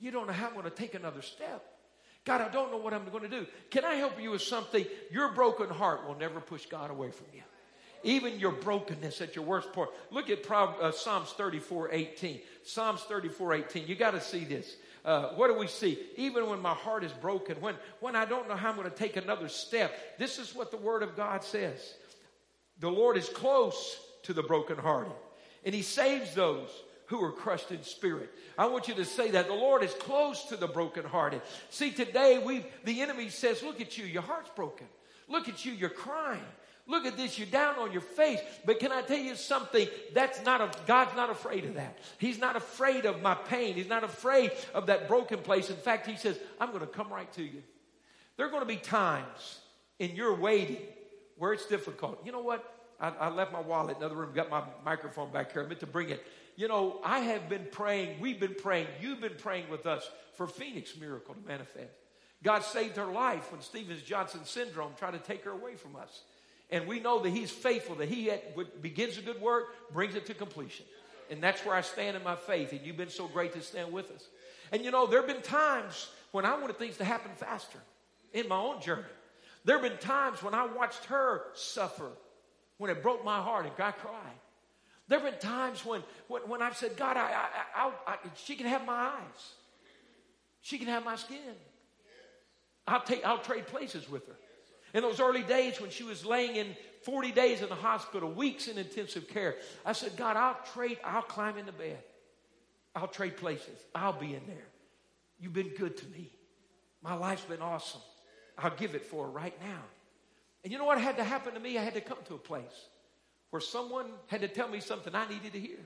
You 0.00 0.10
don't 0.10 0.26
know 0.26 0.32
how 0.32 0.48
I'm 0.48 0.54
going 0.54 0.64
to 0.64 0.70
take 0.70 0.94
another 0.94 1.22
step. 1.22 1.64
God, 2.24 2.40
I 2.40 2.48
don't 2.48 2.72
know 2.72 2.78
what 2.78 2.92
I'm 2.92 3.08
going 3.08 3.22
to 3.22 3.28
do. 3.28 3.46
Can 3.70 3.84
I 3.84 3.94
help 3.94 4.20
you 4.20 4.32
with 4.32 4.42
something? 4.42 4.84
Your 5.12 5.32
broken 5.32 5.68
heart 5.68 6.08
will 6.08 6.16
never 6.16 6.40
push 6.40 6.66
God 6.66 6.90
away 6.90 7.12
from 7.12 7.26
you 7.32 7.42
even 8.02 8.38
your 8.38 8.52
brokenness 8.52 9.20
at 9.20 9.36
your 9.36 9.44
worst 9.44 9.72
point. 9.72 9.90
Look 10.10 10.30
at 10.30 10.48
uh, 10.50 10.92
Psalms 10.92 11.30
34 11.30 11.92
18. 11.92 12.40
Psalms 12.64 13.00
34 13.02 13.54
18. 13.54 13.86
You 13.86 13.94
got 13.94 14.12
to 14.12 14.20
see 14.20 14.44
this. 14.44 14.76
Uh, 15.04 15.28
what 15.30 15.48
do 15.48 15.54
we 15.54 15.66
see? 15.66 15.98
Even 16.16 16.48
when 16.48 16.60
my 16.60 16.74
heart 16.74 17.04
is 17.04 17.12
broken, 17.12 17.60
when, 17.60 17.74
when 18.00 18.14
I 18.14 18.24
don't 18.24 18.48
know 18.48 18.56
how 18.56 18.70
I'm 18.70 18.76
going 18.76 18.90
to 18.90 18.94
take 18.94 19.16
another 19.16 19.48
step, 19.48 20.18
this 20.18 20.38
is 20.38 20.54
what 20.54 20.70
the 20.70 20.76
Word 20.76 21.02
of 21.02 21.16
God 21.16 21.42
says. 21.42 21.94
The 22.80 22.90
Lord 22.90 23.16
is 23.16 23.28
close 23.28 23.98
to 24.24 24.32
the 24.32 24.42
brokenhearted, 24.42 25.12
and 25.64 25.74
He 25.74 25.82
saves 25.82 26.34
those 26.34 26.68
who 27.06 27.22
are 27.24 27.32
crushed 27.32 27.72
in 27.72 27.82
spirit. 27.82 28.30
I 28.56 28.66
want 28.66 28.88
you 28.88 28.94
to 28.94 29.04
say 29.04 29.30
that 29.32 29.48
the 29.48 29.54
Lord 29.54 29.82
is 29.82 29.92
close 29.94 30.44
to 30.44 30.56
the 30.56 30.68
brokenhearted. 30.68 31.42
See, 31.70 31.90
today 31.90 32.38
we 32.38 32.64
the 32.84 33.00
enemy 33.00 33.30
says, 33.30 33.62
"Look 33.62 33.80
at 33.80 33.96
you, 33.96 34.04
your 34.04 34.22
heart's 34.22 34.50
broken. 34.54 34.86
Look 35.28 35.48
at 35.48 35.64
you, 35.64 35.72
you're 35.72 35.90
crying." 35.90 36.44
Look 36.90 37.06
at 37.06 37.16
this, 37.16 37.38
you're 37.38 37.46
down 37.46 37.76
on 37.76 37.92
your 37.92 38.00
face. 38.00 38.40
But 38.64 38.80
can 38.80 38.90
I 38.90 39.02
tell 39.02 39.16
you 39.16 39.36
something? 39.36 39.86
That's 40.12 40.44
not 40.44 40.60
a, 40.60 40.70
God's 40.88 41.14
not 41.14 41.30
afraid 41.30 41.64
of 41.64 41.74
that. 41.74 41.96
He's 42.18 42.40
not 42.40 42.56
afraid 42.56 43.06
of 43.06 43.22
my 43.22 43.36
pain. 43.36 43.74
He's 43.74 43.88
not 43.88 44.02
afraid 44.02 44.50
of 44.74 44.86
that 44.86 45.06
broken 45.06 45.38
place. 45.38 45.70
In 45.70 45.76
fact, 45.76 46.08
He 46.08 46.16
says, 46.16 46.36
I'm 46.60 46.70
going 46.70 46.80
to 46.80 46.88
come 46.88 47.08
right 47.08 47.32
to 47.34 47.42
you. 47.44 47.62
There 48.36 48.44
are 48.44 48.50
going 48.50 48.62
to 48.62 48.66
be 48.66 48.76
times 48.76 49.60
in 50.00 50.16
your 50.16 50.34
waiting 50.34 50.82
where 51.38 51.52
it's 51.52 51.66
difficult. 51.66 52.20
You 52.26 52.32
know 52.32 52.42
what? 52.42 52.64
I, 52.98 53.10
I 53.10 53.28
left 53.28 53.52
my 53.52 53.60
wallet 53.60 53.96
in 53.96 54.02
another 54.02 54.16
room, 54.16 54.32
got 54.34 54.50
my 54.50 54.64
microphone 54.84 55.30
back 55.30 55.52
here. 55.52 55.62
I 55.62 55.66
meant 55.66 55.80
to 55.80 55.86
bring 55.86 56.10
it. 56.10 56.26
You 56.56 56.66
know, 56.66 56.98
I 57.04 57.20
have 57.20 57.48
been 57.48 57.68
praying, 57.70 58.20
we've 58.20 58.40
been 58.40 58.56
praying, 58.56 58.88
you've 59.00 59.20
been 59.20 59.36
praying 59.38 59.70
with 59.70 59.86
us 59.86 60.10
for 60.34 60.48
Phoenix 60.48 60.96
miracle 60.96 61.34
to 61.34 61.40
manifest. 61.46 61.94
God 62.42 62.64
saved 62.64 62.96
her 62.96 63.06
life 63.06 63.52
when 63.52 63.60
Stevens 63.60 64.02
Johnson 64.02 64.44
syndrome 64.44 64.92
tried 64.98 65.12
to 65.12 65.18
take 65.18 65.44
her 65.44 65.52
away 65.52 65.76
from 65.76 65.94
us. 65.94 66.22
And 66.72 66.86
we 66.86 67.00
know 67.00 67.20
that 67.22 67.30
He's 67.30 67.50
faithful, 67.50 67.96
that 67.96 68.08
He 68.08 68.30
begins 68.80 69.18
a 69.18 69.22
good 69.22 69.40
work, 69.40 69.92
brings 69.92 70.14
it 70.14 70.26
to 70.26 70.34
completion. 70.34 70.86
And 71.30 71.42
that's 71.42 71.64
where 71.64 71.74
I 71.74 71.80
stand 71.80 72.16
in 72.16 72.22
my 72.22 72.36
faith. 72.36 72.72
And 72.72 72.80
you've 72.82 72.96
been 72.96 73.10
so 73.10 73.28
great 73.28 73.52
to 73.54 73.62
stand 73.62 73.92
with 73.92 74.10
us. 74.10 74.26
And 74.72 74.84
you 74.84 74.90
know, 74.90 75.06
there 75.06 75.20
have 75.20 75.28
been 75.28 75.42
times 75.42 76.08
when 76.32 76.44
I 76.44 76.58
wanted 76.58 76.78
things 76.78 76.96
to 76.98 77.04
happen 77.04 77.30
faster 77.36 77.78
in 78.32 78.48
my 78.48 78.56
own 78.56 78.80
journey. 78.80 79.02
There 79.64 79.78
have 79.78 79.88
been 79.88 79.98
times 79.98 80.42
when 80.42 80.54
I 80.54 80.66
watched 80.66 81.04
her 81.06 81.42
suffer, 81.54 82.10
when 82.78 82.90
it 82.90 83.02
broke 83.02 83.24
my 83.24 83.40
heart 83.40 83.66
and 83.66 83.74
I 83.78 83.92
cried. 83.92 84.38
There 85.08 85.18
have 85.18 85.30
been 85.30 85.40
times 85.40 85.84
when, 85.84 86.02
when, 86.28 86.42
when 86.42 86.62
I've 86.62 86.76
said, 86.76 86.96
God, 86.96 87.16
I, 87.16 87.48
I, 87.74 87.92
I, 88.06 88.16
she 88.36 88.54
can 88.54 88.66
have 88.66 88.86
my 88.86 88.92
eyes. 88.92 89.54
She 90.62 90.78
can 90.78 90.86
have 90.86 91.04
my 91.04 91.16
skin. 91.16 91.38
I'll, 92.86 93.02
take, 93.02 93.24
I'll 93.24 93.38
trade 93.38 93.66
places 93.66 94.08
with 94.08 94.26
her. 94.28 94.36
In 94.94 95.02
those 95.02 95.20
early 95.20 95.42
days 95.42 95.80
when 95.80 95.90
she 95.90 96.02
was 96.02 96.24
laying 96.24 96.56
in 96.56 96.76
40 97.02 97.32
days 97.32 97.62
in 97.62 97.68
the 97.68 97.74
hospital, 97.74 98.30
weeks 98.30 98.68
in 98.68 98.76
intensive 98.76 99.28
care, 99.28 99.56
I 99.84 99.92
said, 99.92 100.16
God, 100.16 100.36
I'll 100.36 100.58
trade, 100.74 100.98
I'll 101.04 101.22
climb 101.22 101.56
in 101.58 101.66
the 101.66 101.72
bed. 101.72 101.98
I'll 102.94 103.08
trade 103.08 103.36
places. 103.36 103.78
I'll 103.94 104.18
be 104.18 104.34
in 104.34 104.42
there. 104.46 104.66
You've 105.38 105.52
been 105.52 105.74
good 105.78 105.96
to 105.96 106.06
me. 106.08 106.30
My 107.02 107.14
life's 107.14 107.44
been 107.44 107.62
awesome. 107.62 108.00
I'll 108.58 108.76
give 108.76 108.94
it 108.94 109.04
for 109.04 109.24
her 109.24 109.30
right 109.30 109.54
now. 109.62 109.80
And 110.62 110.72
you 110.72 110.78
know 110.78 110.84
what 110.84 111.00
had 111.00 111.16
to 111.16 111.24
happen 111.24 111.54
to 111.54 111.60
me? 111.60 111.78
I 111.78 111.82
had 111.82 111.94
to 111.94 112.00
come 112.00 112.18
to 112.26 112.34
a 112.34 112.38
place 112.38 112.88
where 113.50 113.60
someone 113.60 114.06
had 114.26 114.42
to 114.42 114.48
tell 114.48 114.68
me 114.68 114.80
something 114.80 115.14
I 115.14 115.26
needed 115.28 115.52
to 115.52 115.60
hear. 115.60 115.78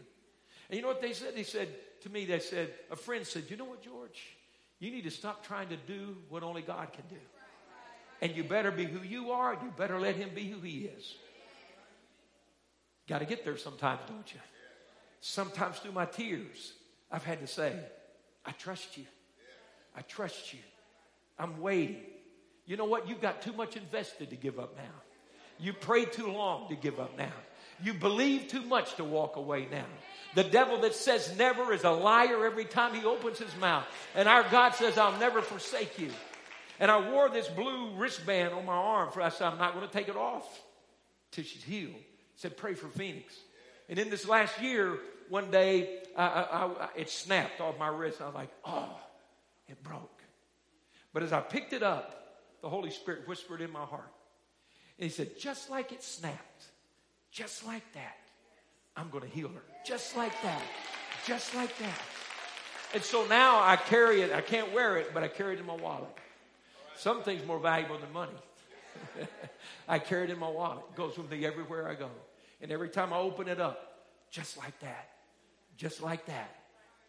And 0.68 0.76
you 0.76 0.82
know 0.82 0.88
what 0.88 1.02
they 1.02 1.12
said? 1.12 1.36
They 1.36 1.44
said 1.44 1.68
to 2.02 2.10
me, 2.10 2.24
they 2.24 2.40
said, 2.40 2.72
a 2.90 2.96
friend 2.96 3.26
said, 3.26 3.44
You 3.48 3.56
know 3.56 3.64
what, 3.64 3.82
George? 3.82 4.36
You 4.80 4.90
need 4.90 5.04
to 5.04 5.10
stop 5.10 5.46
trying 5.46 5.68
to 5.68 5.76
do 5.76 6.16
what 6.28 6.42
only 6.42 6.62
God 6.62 6.92
can 6.92 7.04
do. 7.08 7.20
And 8.20 8.34
you 8.34 8.44
better 8.44 8.70
be 8.70 8.84
who 8.84 9.00
you 9.00 9.32
are, 9.32 9.52
and 9.52 9.62
you 9.62 9.72
better 9.76 10.00
let 10.00 10.16
Him 10.16 10.30
be 10.34 10.48
who 10.48 10.60
He 10.60 10.86
is. 10.86 11.14
Got 13.08 13.18
to 13.18 13.26
get 13.26 13.44
there 13.44 13.56
sometimes, 13.56 14.00
don't 14.08 14.32
you? 14.32 14.40
Sometimes 15.20 15.78
through 15.78 15.92
my 15.92 16.06
tears, 16.06 16.72
I've 17.10 17.24
had 17.24 17.40
to 17.40 17.46
say, 17.46 17.74
I 18.44 18.52
trust 18.52 18.96
you. 18.96 19.04
I 19.96 20.02
trust 20.02 20.52
you. 20.52 20.60
I'm 21.38 21.60
waiting. 21.60 22.00
You 22.66 22.76
know 22.76 22.84
what? 22.84 23.08
You've 23.08 23.20
got 23.20 23.42
too 23.42 23.52
much 23.52 23.76
invested 23.76 24.30
to 24.30 24.36
give 24.36 24.58
up 24.58 24.76
now. 24.76 25.02
You 25.58 25.72
prayed 25.72 26.12
too 26.12 26.28
long 26.28 26.68
to 26.68 26.76
give 26.76 26.98
up 26.98 27.16
now. 27.16 27.32
You 27.82 27.94
believe 27.94 28.48
too 28.48 28.62
much 28.62 28.94
to 28.96 29.04
walk 29.04 29.36
away 29.36 29.66
now. 29.70 29.84
The 30.34 30.44
devil 30.44 30.80
that 30.80 30.94
says 30.94 31.36
never 31.36 31.72
is 31.72 31.84
a 31.84 31.90
liar 31.90 32.44
every 32.44 32.64
time 32.64 32.94
he 32.94 33.04
opens 33.04 33.38
his 33.38 33.54
mouth. 33.56 33.84
And 34.14 34.28
our 34.28 34.42
God 34.50 34.74
says, 34.74 34.98
I'll 34.98 35.18
never 35.18 35.42
forsake 35.42 35.98
you. 35.98 36.10
And 36.80 36.90
I 36.90 37.10
wore 37.10 37.28
this 37.28 37.48
blue 37.48 37.94
wristband 37.96 38.52
on 38.54 38.66
my 38.66 38.74
arm 38.74 39.12
for 39.12 39.22
I 39.22 39.28
said, 39.28 39.48
I'm 39.48 39.58
not 39.58 39.74
going 39.74 39.86
to 39.86 39.92
take 39.92 40.08
it 40.08 40.16
off 40.16 40.62
till 41.30 41.44
she's 41.44 41.62
healed. 41.62 41.94
He 41.94 42.36
said, 42.36 42.56
pray 42.56 42.74
for 42.74 42.88
Phoenix. 42.88 43.34
And 43.88 43.98
in 43.98 44.10
this 44.10 44.26
last 44.26 44.60
year, 44.60 44.98
one 45.28 45.50
day, 45.50 46.00
I, 46.16 46.24
I, 46.24 46.66
I, 46.84 46.88
it 46.96 47.10
snapped 47.10 47.60
off 47.60 47.78
my 47.78 47.88
wrist. 47.88 48.20
I 48.20 48.26
was 48.26 48.34
like, 48.34 48.50
oh, 48.64 48.98
it 49.68 49.82
broke. 49.82 50.22
But 51.12 51.22
as 51.22 51.32
I 51.32 51.40
picked 51.40 51.72
it 51.72 51.82
up, 51.82 52.42
the 52.60 52.68
Holy 52.68 52.90
Spirit 52.90 53.28
whispered 53.28 53.60
in 53.60 53.70
my 53.70 53.84
heart. 53.84 54.12
And 54.98 55.04
he 55.04 55.10
said, 55.10 55.38
just 55.38 55.70
like 55.70 55.92
it 55.92 56.02
snapped, 56.02 56.64
just 57.30 57.66
like 57.66 57.84
that, 57.94 58.16
I'm 58.96 59.10
going 59.10 59.24
to 59.24 59.30
heal 59.30 59.48
her. 59.48 59.62
Just 59.84 60.16
like 60.16 60.32
that. 60.42 60.62
Just 61.26 61.54
like 61.54 61.76
that. 61.78 62.00
And 62.94 63.02
so 63.02 63.26
now 63.26 63.60
I 63.60 63.76
carry 63.76 64.22
it. 64.22 64.32
I 64.32 64.40
can't 64.40 64.72
wear 64.72 64.96
it, 64.98 65.12
but 65.12 65.22
I 65.22 65.28
carry 65.28 65.54
it 65.54 65.60
in 65.60 65.66
my 65.66 65.74
wallet. 65.74 66.10
Some 66.96 67.22
things 67.22 67.46
more 67.46 67.58
valuable 67.58 67.98
than 67.98 68.12
money. 68.12 68.32
I 69.88 69.98
carry 69.98 70.24
it 70.24 70.30
in 70.30 70.38
my 70.38 70.48
wallet. 70.48 70.84
It 70.92 70.96
goes 70.96 71.16
with 71.16 71.30
me 71.30 71.44
everywhere 71.44 71.88
I 71.88 71.94
go. 71.94 72.10
And 72.60 72.70
every 72.70 72.88
time 72.88 73.12
I 73.12 73.18
open 73.18 73.48
it 73.48 73.60
up, 73.60 74.06
just 74.30 74.56
like 74.56 74.78
that. 74.80 75.10
Just 75.76 76.02
like 76.02 76.26
that. 76.26 76.54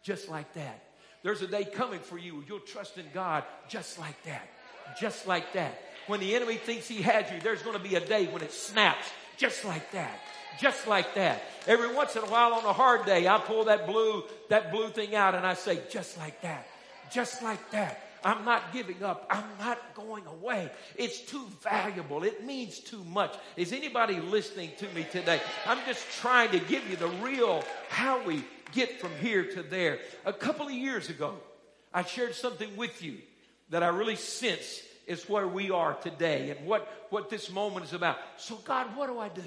Just 0.02 0.28
like 0.28 0.52
that. 0.54 0.84
There's 1.22 1.42
a 1.42 1.46
day 1.46 1.64
coming 1.64 2.00
for 2.00 2.18
you. 2.18 2.44
You'll 2.46 2.60
trust 2.60 2.98
in 2.98 3.06
God 3.14 3.44
just 3.68 3.98
like 3.98 4.22
that. 4.24 4.48
Just 5.00 5.26
like 5.26 5.52
that. 5.54 5.80
When 6.06 6.20
the 6.20 6.34
enemy 6.36 6.56
thinks 6.56 6.86
he 6.86 7.02
had 7.02 7.30
you, 7.32 7.40
there's 7.40 7.62
going 7.62 7.76
to 7.76 7.82
be 7.82 7.96
a 7.96 8.00
day 8.00 8.26
when 8.26 8.42
it 8.42 8.52
snaps 8.52 9.10
just 9.36 9.64
like 9.64 9.90
that 9.92 10.20
just 10.58 10.86
like 10.86 11.14
that. 11.14 11.42
Every 11.66 11.94
once 11.94 12.16
in 12.16 12.22
a 12.22 12.26
while 12.26 12.54
on 12.54 12.64
a 12.64 12.72
hard 12.72 13.06
day, 13.06 13.28
I 13.28 13.38
pull 13.38 13.64
that 13.64 13.86
blue, 13.86 14.24
that 14.48 14.72
blue 14.72 14.88
thing 14.88 15.14
out 15.14 15.34
and 15.34 15.46
I 15.46 15.54
say, 15.54 15.80
just 15.90 16.16
like 16.18 16.42
that, 16.42 16.66
just 17.10 17.42
like 17.42 17.70
that. 17.70 18.00
I'm 18.24 18.44
not 18.44 18.72
giving 18.72 19.02
up. 19.02 19.26
I'm 19.30 19.44
not 19.58 19.94
going 19.94 20.24
away. 20.26 20.70
It's 20.96 21.20
too 21.20 21.46
valuable. 21.62 22.24
It 22.24 22.44
means 22.44 22.80
too 22.80 23.02
much. 23.04 23.34
Is 23.56 23.72
anybody 23.72 24.20
listening 24.20 24.70
to 24.78 24.88
me 24.94 25.06
today? 25.10 25.40
I'm 25.66 25.78
just 25.86 26.04
trying 26.20 26.50
to 26.50 26.58
give 26.58 26.88
you 26.88 26.96
the 26.96 27.08
real 27.08 27.64
how 27.88 28.24
we 28.24 28.44
get 28.72 29.00
from 29.00 29.12
here 29.20 29.44
to 29.52 29.62
there. 29.62 30.00
A 30.24 30.32
couple 30.32 30.66
of 30.66 30.72
years 30.72 31.10
ago, 31.10 31.34
I 31.94 32.02
shared 32.02 32.34
something 32.34 32.76
with 32.76 33.02
you 33.02 33.18
that 33.70 33.82
I 33.82 33.88
really 33.88 34.16
sense 34.16 34.82
is 35.06 35.28
where 35.28 35.46
we 35.46 35.70
are 35.70 35.94
today 35.94 36.50
and 36.50 36.66
what, 36.66 37.06
what 37.10 37.30
this 37.30 37.50
moment 37.50 37.86
is 37.86 37.92
about. 37.92 38.18
So, 38.36 38.56
God, 38.56 38.96
what 38.96 39.06
do 39.06 39.18
I 39.18 39.28
do? 39.28 39.42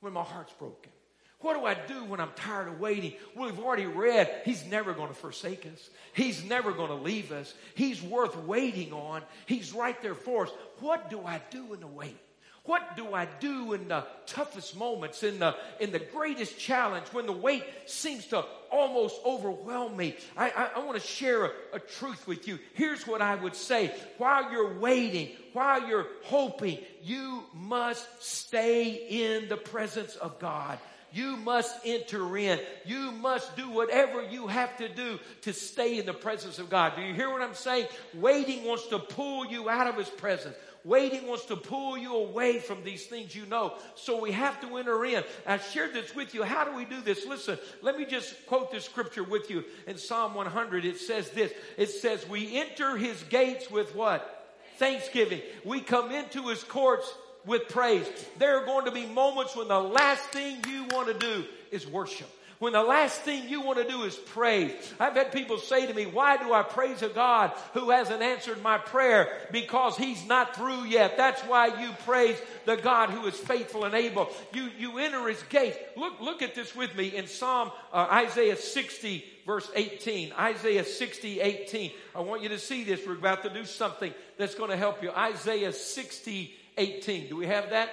when 0.00 0.12
my 0.12 0.22
heart's 0.22 0.52
broken? 0.52 0.92
What 1.40 1.54
do 1.54 1.64
I 1.64 1.74
do 1.74 2.04
when 2.04 2.18
I'm 2.18 2.32
tired 2.34 2.66
of 2.66 2.80
waiting? 2.80 3.12
Well, 3.36 3.46
we've 3.46 3.60
already 3.60 3.86
read, 3.86 4.28
He's 4.44 4.66
never 4.66 4.92
going 4.92 5.08
to 5.08 5.14
forsake 5.14 5.66
us. 5.66 5.90
He's 6.12 6.44
never 6.44 6.72
going 6.72 6.88
to 6.88 6.96
leave 6.96 7.30
us. 7.30 7.54
He's 7.74 8.02
worth 8.02 8.36
waiting 8.36 8.92
on. 8.92 9.22
He's 9.46 9.72
right 9.72 10.00
there 10.02 10.16
for 10.16 10.46
us. 10.46 10.52
What 10.80 11.10
do 11.10 11.20
I 11.24 11.40
do 11.50 11.74
in 11.74 11.80
the 11.80 11.86
wait? 11.86 12.16
What 12.64 12.96
do 12.96 13.14
I 13.14 13.26
do 13.40 13.72
in 13.72 13.88
the 13.88 14.04
toughest 14.26 14.76
moments, 14.76 15.22
in 15.22 15.38
the, 15.38 15.54
in 15.80 15.90
the 15.90 16.00
greatest 16.00 16.58
challenge, 16.58 17.06
when 17.12 17.24
the 17.24 17.32
weight 17.32 17.64
seems 17.86 18.26
to 18.26 18.44
almost 18.70 19.18
overwhelm 19.24 19.96
me? 19.96 20.16
I, 20.36 20.50
I, 20.50 20.70
I 20.76 20.84
want 20.84 21.00
to 21.00 21.06
share 21.06 21.46
a, 21.46 21.50
a 21.74 21.78
truth 21.78 22.26
with 22.26 22.46
you. 22.46 22.58
Here's 22.74 23.06
what 23.06 23.22
I 23.22 23.36
would 23.36 23.54
say. 23.54 23.94
While 24.18 24.52
you're 24.52 24.78
waiting, 24.78 25.30
while 25.54 25.88
you're 25.88 26.08
hoping, 26.24 26.78
you 27.02 27.44
must 27.54 28.06
stay 28.22 28.90
in 29.08 29.48
the 29.48 29.56
presence 29.56 30.16
of 30.16 30.38
God. 30.38 30.78
You 31.12 31.36
must 31.36 31.74
enter 31.84 32.36
in. 32.36 32.60
You 32.84 33.12
must 33.12 33.56
do 33.56 33.70
whatever 33.70 34.22
you 34.22 34.46
have 34.46 34.76
to 34.78 34.88
do 34.88 35.18
to 35.42 35.52
stay 35.52 35.98
in 35.98 36.06
the 36.06 36.12
presence 36.12 36.58
of 36.58 36.68
God. 36.68 36.94
Do 36.96 37.02
you 37.02 37.14
hear 37.14 37.30
what 37.30 37.42
I'm 37.42 37.54
saying? 37.54 37.86
Waiting 38.14 38.64
wants 38.64 38.86
to 38.88 38.98
pull 38.98 39.46
you 39.46 39.68
out 39.68 39.86
of 39.86 39.96
His 39.96 40.08
presence. 40.08 40.56
Waiting 40.84 41.26
wants 41.26 41.44
to 41.46 41.56
pull 41.56 41.98
you 41.98 42.14
away 42.14 42.60
from 42.60 42.84
these 42.84 43.06
things 43.06 43.34
you 43.34 43.46
know. 43.46 43.74
So 43.94 44.20
we 44.20 44.32
have 44.32 44.60
to 44.60 44.76
enter 44.76 45.04
in. 45.04 45.24
I 45.46 45.58
shared 45.58 45.92
this 45.92 46.14
with 46.14 46.34
you. 46.34 46.44
How 46.44 46.64
do 46.64 46.74
we 46.74 46.84
do 46.84 47.00
this? 47.00 47.26
Listen, 47.26 47.58
let 47.82 47.98
me 47.98 48.06
just 48.06 48.46
quote 48.46 48.70
this 48.70 48.84
scripture 48.84 49.24
with 49.24 49.50
you. 49.50 49.64
In 49.86 49.98
Psalm 49.98 50.34
100, 50.34 50.84
it 50.84 50.98
says 50.98 51.30
this. 51.30 51.52
It 51.76 51.90
says, 51.90 52.26
we 52.28 52.56
enter 52.58 52.96
his 52.96 53.22
gates 53.24 53.70
with 53.70 53.94
what? 53.94 54.34
Thanksgiving. 54.76 55.42
We 55.64 55.80
come 55.80 56.12
into 56.12 56.48
his 56.48 56.62
courts 56.62 57.12
with 57.48 57.68
praise. 57.68 58.06
There 58.38 58.62
are 58.62 58.64
going 58.64 58.84
to 58.84 58.92
be 58.92 59.06
moments 59.06 59.56
when 59.56 59.66
the 59.66 59.80
last 59.80 60.22
thing 60.26 60.58
you 60.68 60.84
want 60.90 61.08
to 61.08 61.14
do 61.14 61.44
is 61.72 61.86
worship 61.86 62.28
when 62.58 62.72
the 62.72 62.82
last 62.82 63.20
thing 63.20 63.48
you 63.48 63.60
want 63.60 63.78
to 63.78 63.88
do 63.88 64.02
is 64.02 64.16
praise. 64.16 64.72
I've 64.98 65.14
had 65.14 65.32
people 65.32 65.58
say 65.58 65.86
to 65.86 65.94
me, 65.94 66.06
why 66.06 66.36
do 66.36 66.52
I 66.52 66.62
praise 66.62 67.02
a 67.02 67.08
God 67.08 67.52
who 67.72 67.90
hasn't 67.90 68.22
answered 68.22 68.62
my 68.62 68.78
prayer? 68.78 69.28
Because 69.52 69.96
he's 69.96 70.26
not 70.26 70.56
through 70.56 70.84
yet. 70.84 71.16
That's 71.16 71.40
why 71.42 71.80
you 71.80 71.90
praise 72.04 72.36
the 72.64 72.76
God 72.76 73.10
who 73.10 73.26
is 73.26 73.36
faithful 73.36 73.84
and 73.84 73.94
able. 73.94 74.28
You, 74.52 74.70
you 74.78 74.98
enter 74.98 75.28
his 75.28 75.42
gate. 75.44 75.76
Look, 75.96 76.20
look 76.20 76.42
at 76.42 76.54
this 76.54 76.74
with 76.74 76.96
me 76.96 77.14
in 77.16 77.26
Psalm, 77.26 77.70
uh, 77.92 78.08
Isaiah 78.10 78.56
60 78.56 79.24
verse 79.46 79.70
18. 79.74 80.34
Isaiah 80.38 80.84
60, 80.84 81.40
18. 81.40 81.90
I 82.14 82.20
want 82.20 82.42
you 82.42 82.50
to 82.50 82.58
see 82.58 82.84
this. 82.84 83.00
We're 83.06 83.14
about 83.14 83.44
to 83.44 83.48
do 83.48 83.64
something 83.64 84.12
that's 84.36 84.54
going 84.54 84.68
to 84.68 84.76
help 84.76 85.02
you. 85.02 85.10
Isaiah 85.10 85.72
60, 85.72 86.54
18. 86.78 87.28
Do 87.28 87.36
we 87.36 87.46
have 87.46 87.70
that? 87.70 87.90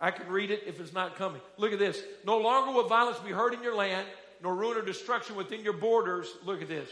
I 0.00 0.10
can 0.10 0.28
read 0.28 0.50
it 0.50 0.64
if 0.66 0.80
it's 0.80 0.92
not 0.92 1.16
coming. 1.16 1.40
Look 1.58 1.72
at 1.72 1.78
this. 1.78 2.00
No 2.24 2.38
longer 2.38 2.72
will 2.72 2.88
violence 2.88 3.18
be 3.18 3.32
heard 3.32 3.52
in 3.52 3.62
your 3.62 3.74
land, 3.74 4.06
nor 4.42 4.54
ruin 4.54 4.78
or 4.78 4.82
destruction 4.82 5.36
within 5.36 5.62
your 5.62 5.74
borders. 5.74 6.32
Look 6.44 6.62
at 6.62 6.68
this. 6.68 6.88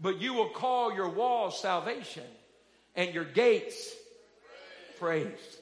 But 0.00 0.20
you 0.20 0.34
will 0.34 0.48
call 0.48 0.92
your 0.94 1.08
walls 1.08 1.60
salvation 1.60 2.24
and 2.96 3.14
your 3.14 3.24
gates 3.24 3.92
praise. 4.98 5.58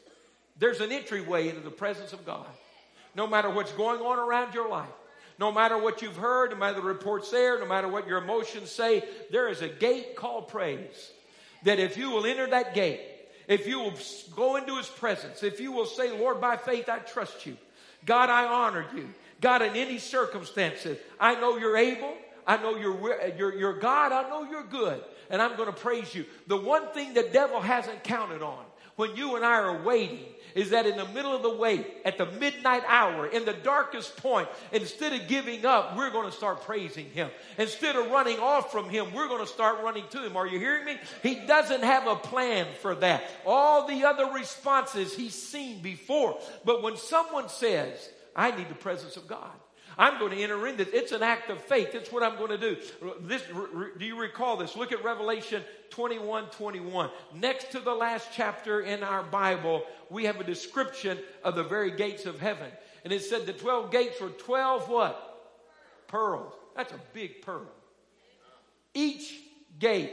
There's 0.59 0.81
an 0.81 0.93
entryway 0.93 1.49
into 1.49 1.61
the 1.61 1.71
presence 1.71 2.13
of 2.13 2.25
God. 2.25 2.47
No 3.15 3.27
matter 3.27 3.51
what's 3.51 3.73
going 3.73 4.01
on 4.01 4.19
around 4.19 4.55
your 4.55 4.71
life, 4.71 4.89
no 5.39 5.53
matter 5.53 5.77
what 5.77 6.01
you've 6.01 6.17
heard, 6.17 6.51
no 6.51 6.57
matter 6.57 6.77
the 6.77 6.87
reports 6.87 7.31
there, 7.31 7.59
no 7.59 7.67
matter 7.67 7.89
what 7.89 8.07
your 8.07 8.19
emotions 8.19 8.71
say, 8.71 9.05
there 9.31 9.49
is 9.49 9.61
a 9.61 9.69
gate 9.69 10.17
called 10.17 10.49
praise. 10.49 11.11
That 11.65 11.79
if 11.79 11.97
you 11.97 12.11
will 12.11 12.25
enter 12.25 12.47
that 12.49 12.75
gate, 12.75 13.01
if 13.53 13.67
you 13.67 13.79
will 13.79 13.95
go 14.35 14.57
into 14.57 14.77
his 14.77 14.89
presence, 14.89 15.43
if 15.43 15.61
you 15.61 15.73
will 15.73 15.87
say, 15.87 16.17
Lord, 16.17 16.41
by 16.41 16.57
faith, 16.57 16.89
I 16.89 16.99
trust 16.99 17.47
you. 17.47 17.57
God, 18.05 18.31
I 18.31 18.47
honor 18.47 18.87
you. 18.95 19.09
God, 19.41 19.63
in 19.63 19.77
any 19.77 19.99
circumstances, 19.99 20.99
I 21.21 21.35
know 21.41 21.57
you're 21.57 21.77
able. 21.77 22.15
I 22.47 22.57
know 22.57 22.77
you're, 22.77 23.35
you're, 23.37 23.55
you're 23.55 23.79
God. 23.79 24.13
I 24.13 24.29
know 24.29 24.45
you're 24.51 24.65
good. 24.65 25.03
And 25.31 25.41
I'm 25.41 25.57
going 25.57 25.69
to 25.69 25.79
praise 25.79 26.15
you. 26.15 26.25
The 26.47 26.57
one 26.57 26.89
thing 26.89 27.15
the 27.15 27.23
devil 27.23 27.61
hasn't 27.61 28.03
counted 28.05 28.43
on 28.43 28.65
when 28.97 29.17
you 29.17 29.37
and 29.37 29.45
I 29.45 29.55
are 29.55 29.83
waiting 29.83 30.21
is 30.55 30.71
that 30.71 30.87
in 30.87 30.97
the 30.97 31.09
middle 31.09 31.35
of 31.35 31.43
the 31.43 31.55
way, 31.55 31.87
at 32.05 32.19
the 32.19 32.27
midnight 32.27 32.83
hour, 32.87 33.27
in 33.27 33.45
the 33.45 33.53
darkest 33.53 34.17
point, 34.19 34.49
instead 34.71 35.13
of 35.13 35.27
giving 35.29 35.65
up, 35.65 35.97
we're 35.97 36.11
going 36.11 36.31
to 36.31 36.37
start 36.37 36.63
praising 36.63 37.07
Him. 37.07 37.31
Instead 37.59 37.97
of 37.97 38.11
running 38.11 38.39
off 38.39 38.71
from 38.71 38.89
Him, 38.91 39.13
we're 39.15 39.29
going 39.29 39.45
to 39.45 39.51
start 39.51 39.83
running 39.83 40.05
to 40.11 40.25
Him. 40.25 40.37
Are 40.37 40.47
you 40.47 40.59
hearing 40.59 40.85
me? 40.85 40.99
He 41.23 41.37
doesn't 41.47 41.83
have 41.83 42.07
a 42.07 42.17
plan 42.17 42.67
for 42.81 42.95
that. 42.97 43.25
All 43.47 43.87
the 43.87 44.05
other 44.05 44.27
responses 44.33 45.15
He's 45.15 45.35
seen 45.35 45.81
before. 45.81 46.39
But 46.65 46.83
when 46.83 46.97
someone 46.97 47.49
says, 47.49 48.11
I 48.37 48.51
need 48.51 48.69
the 48.69 48.75
presence 48.75 49.17
of 49.17 49.27
God, 49.27 49.51
I'm 49.99 50.19
going 50.19 50.33
to 50.33 50.43
enter 50.43 50.67
into 50.67 50.87
It's 50.97 51.13
an 51.13 51.23
act 51.23 51.51
of 51.51 51.63
faith. 51.63 51.95
It's 51.95 52.11
what 52.11 52.23
I'm 52.23 52.37
going 52.37 52.51
to 52.51 52.59
do. 52.59 52.77
This, 53.21 53.43
do 53.99 54.05
you 54.05 54.19
recall 54.19 54.57
this? 54.57 54.77
Look 54.77 54.93
at 54.93 55.05
Revelation 55.05 55.63
21 55.91 56.47
21. 56.47 57.11
Next 57.35 57.73
to 57.73 57.81
the 57.81 57.95
last 57.95 58.29
chapter 58.33 58.81
in 58.81 59.03
our 59.03 59.23
Bible, 59.23 59.83
we 60.11 60.25
have 60.25 60.41
a 60.41 60.45
description 60.45 61.19
of 61.45 61.55
the 61.55 61.65
very 61.65 61.91
gates 61.91 62.27
of 62.27 62.41
heaven. 62.41 62.71
And 63.05 63.13
it 63.13 63.23
said 63.23 63.47
the 63.47 63.53
12 63.53 63.91
gates 63.91 64.21
were 64.21 64.29
12 64.29 64.89
what? 64.89 65.29
Pearls. 66.07 66.53
That's 66.77 66.93
a 66.93 67.01
big 67.13 67.43
pearl. 67.43 67.67
Each 68.95 69.35
gate 69.79 70.13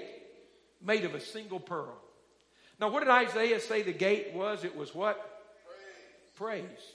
made 0.81 1.05
of 1.05 1.15
a 1.15 1.19
single 1.19 1.59
pearl. 1.59 1.97
Now, 2.79 2.89
what 2.89 3.01
did 3.01 3.09
Isaiah 3.09 3.59
say 3.59 3.81
the 3.81 3.91
gate 3.91 4.33
was? 4.33 4.63
It 4.63 4.75
was 4.75 4.95
what? 4.95 5.43
Praise. 6.35 6.63
Praise. 6.65 6.93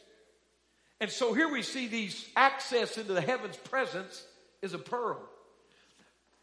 And 1.04 1.12
so 1.12 1.34
here 1.34 1.50
we 1.50 1.60
see 1.60 1.86
these 1.86 2.26
access 2.34 2.96
into 2.96 3.12
the 3.12 3.20
heaven's 3.20 3.58
presence 3.58 4.24
is 4.62 4.72
a 4.72 4.78
pearl. 4.78 5.20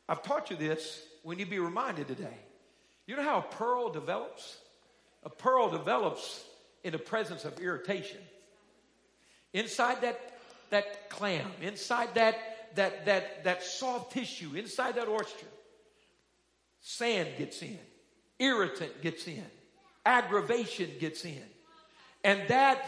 I've 0.08 0.22
taught 0.22 0.52
you 0.52 0.56
this 0.56 1.02
when 1.24 1.40
you 1.40 1.48
be 1.48 1.58
reminded 1.58 2.08
today. 2.08 2.38
You 3.08 3.16
know 3.16 3.24
how 3.24 3.40
a 3.40 3.56
pearl 3.56 3.90
develops? 3.90 4.60
A 5.24 5.32
pearl 5.32 5.72
develops 5.72 6.44
in 6.84 6.92
the 6.92 7.00
presence 7.00 7.44
of 7.44 7.60
irritation. 7.60 8.20
Inside 9.52 10.02
that, 10.02 10.36
that 10.70 11.10
clam, 11.10 11.50
inside 11.64 12.14
that, 12.14 12.36
that, 12.76 13.08
that, 13.08 13.44
that 13.46 13.64
soft 13.64 14.14
tissue, 14.14 14.52
inside 14.54 14.94
that 14.94 15.08
oyster, 15.08 15.48
sand 16.82 17.30
gets 17.40 17.64
in, 17.64 17.80
irritant 18.38 19.02
gets 19.02 19.28
in, 19.28 19.44
aggravation 20.06 20.92
gets 21.00 21.26
in. 21.26 21.50
And 22.24 22.48
that, 22.50 22.86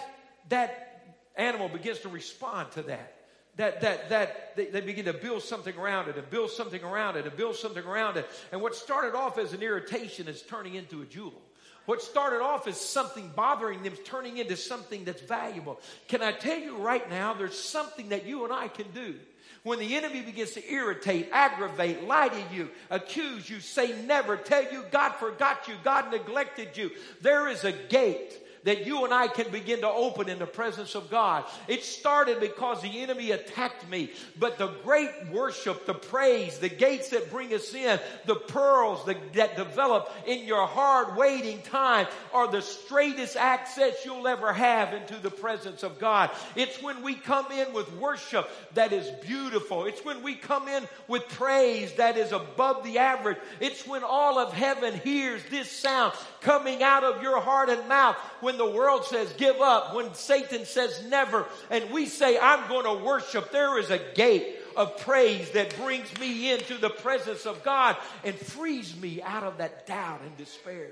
that 0.50 0.93
animal 1.36 1.70
begins 1.70 2.00
to 2.00 2.10
respond 2.10 2.72
to 2.74 2.84
that. 2.84 3.16
That, 3.58 3.82
that, 3.82 4.10
that 4.10 4.56
they, 4.56 4.66
they, 4.66 4.82
begin 4.82 5.06
to 5.06 5.14
build 5.14 5.44
something 5.44 5.78
around 5.78 6.10
it 6.10 6.18
and 6.18 6.28
build 6.28 6.50
something 6.50 6.84
around 6.84 7.18
it 7.18 7.28
and 7.28 7.38
build 7.38 7.56
something 7.56 7.84
around 7.84 8.18
it. 8.18 8.28
And 8.52 8.62
what 8.62 8.76
started 8.76 9.16
off 9.16 9.38
as 9.38 9.54
an 9.54 9.62
irritation 9.62 10.28
is 10.28 10.42
turning 10.42 10.74
into 10.74 11.04
a 11.04 11.06
jewel. 11.06 11.40
What 11.86 12.02
started 12.02 12.42
off 12.42 12.68
as 12.68 12.80
something 12.80 13.30
bothering 13.36 13.84
them 13.84 13.94
is 13.94 14.00
turning 14.06 14.38
into 14.38 14.58
something 14.58 15.04
that's 15.04 15.22
valuable. 15.22 15.80
Can 16.08 16.24
I 16.24 16.32
tell 16.32 16.58
you 16.58 16.78
right 16.78 17.08
now, 17.10 17.34
there's 17.34 17.60
something 17.60 18.10
that 18.10 18.26
you 18.26 18.44
and 18.44 18.54
I 18.54 18.70
can 18.70 18.90
do. 18.92 19.16
When 19.64 19.80
the 19.80 19.96
enemy 19.96 20.22
begins 20.22 20.52
to 20.52 20.72
irritate, 20.72 21.30
aggravate, 21.32 22.06
lie 22.06 22.30
to 22.30 22.56
you, 22.56 22.70
accuse 22.90 23.50
you, 23.50 23.60
say 23.60 24.02
never, 24.06 24.36
tell 24.36 24.64
you 24.72 24.84
God 24.92 25.14
forgot 25.14 25.68
you, 25.68 25.76
God 25.84 26.12
neglected 26.12 26.76
you, 26.76 26.92
there 27.22 27.48
is 27.48 27.64
a 27.64 27.72
gate 27.72 28.43
that 28.64 28.86
you 28.86 29.04
and 29.04 29.14
I 29.14 29.28
can 29.28 29.52
begin 29.52 29.82
to 29.82 29.90
open 29.90 30.30
in 30.30 30.40
the 30.40 30.46
presence 30.46 30.96
of 30.96 31.10
God. 31.10 31.44
It 31.68 31.84
started 31.84 32.40
because 32.40 32.82
the 32.82 33.02
enemy 33.02 33.32
attacked 33.32 33.90
me, 33.90 34.12
but 34.40 34.58
the 34.58 34.68
great 34.84 35.12
worship, 35.32 35.86
the 35.86 35.94
praise, 35.94 36.60
the 36.60 36.70
gates 36.70 37.10
that 37.10 37.32
bring 37.32 37.54
us 37.54 37.74
in, 37.74 38.00
the 38.26 38.36
pearls 38.36 39.06
that, 39.06 39.34
that 39.34 39.58
develop 39.58 40.12
in 40.26 40.46
your 40.46 40.66
hard 40.66 41.16
waiting 41.18 41.62
time 41.62 42.08
are 42.34 42.50
the 42.52 42.62
straightest 42.62 43.36
access 43.36 44.06
you'll 44.06 44.28
ever 44.28 44.54
have 44.54 44.94
into 44.94 45.16
the 45.18 45.32
presence 45.32 45.84
of 45.84 46.00
God. 46.00 46.30
It's 46.56 46.82
when 46.82 47.04
we 47.04 47.16
come 47.16 47.52
in 47.52 47.74
with 47.74 47.92
worship 47.98 48.50
that 48.74 48.94
is 48.94 49.10
beautiful. 49.26 49.86
It's 49.86 50.04
when 50.04 50.24
we 50.24 50.36
come 50.36 50.68
in 50.68 50.84
with 51.08 51.28
praise 51.30 51.94
that 51.94 52.18
is 52.18 52.32
above 52.32 52.84
the 52.84 53.00
average. 53.00 53.38
It's 53.60 53.86
when 53.88 54.04
all 54.04 54.40
of 54.40 54.54
heaven 54.54 55.00
hears 55.00 55.42
this 55.50 55.72
sound 55.72 56.14
coming 56.42 56.84
out 56.84 57.04
of 57.04 57.22
your 57.22 57.40
heart 57.40 57.70
and 57.70 57.88
mouth. 57.88 58.16
When 58.42 58.53
when 58.54 58.72
the 58.72 58.78
world 58.78 59.04
says 59.06 59.34
give 59.34 59.60
up, 59.62 59.96
when 59.96 60.14
Satan 60.14 60.66
says 60.66 61.04
never, 61.10 61.48
and 61.72 61.90
we 61.90 62.06
say 62.06 62.38
I'm 62.38 62.68
going 62.70 62.86
to 62.86 63.04
worship, 63.04 63.52
there 63.52 63.80
is 63.80 63.90
a 63.90 64.00
gate 64.14 64.58
of 64.76 64.98
praise 65.00 65.50
that 65.52 65.76
brings 65.78 66.16
me 66.20 66.52
into 66.52 66.78
the 66.78 66.90
presence 66.90 67.46
of 67.46 67.64
God 67.64 67.98
and 68.24 68.36
frees 68.36 68.96
me 68.96 69.22
out 69.24 69.44
of 69.44 69.58
that 69.58 69.88
doubt 69.88 70.22
and 70.24 70.38
despair. 70.38 70.92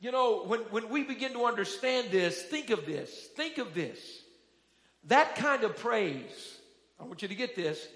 You 0.00 0.12
know, 0.12 0.44
when, 0.44 0.60
when 0.70 0.88
we 0.90 1.04
begin 1.04 1.32
to 1.32 1.44
understand 1.44 2.10
this, 2.10 2.42
think 2.42 2.70
of 2.70 2.84
this. 2.84 3.28
Think 3.34 3.58
of 3.58 3.72
this. 3.72 3.98
That 5.04 5.36
kind 5.36 5.64
of 5.64 5.76
praise, 5.78 6.58
I 7.00 7.04
want 7.04 7.22
you 7.22 7.28
to 7.28 7.34
get 7.34 7.56
this, 7.56 7.86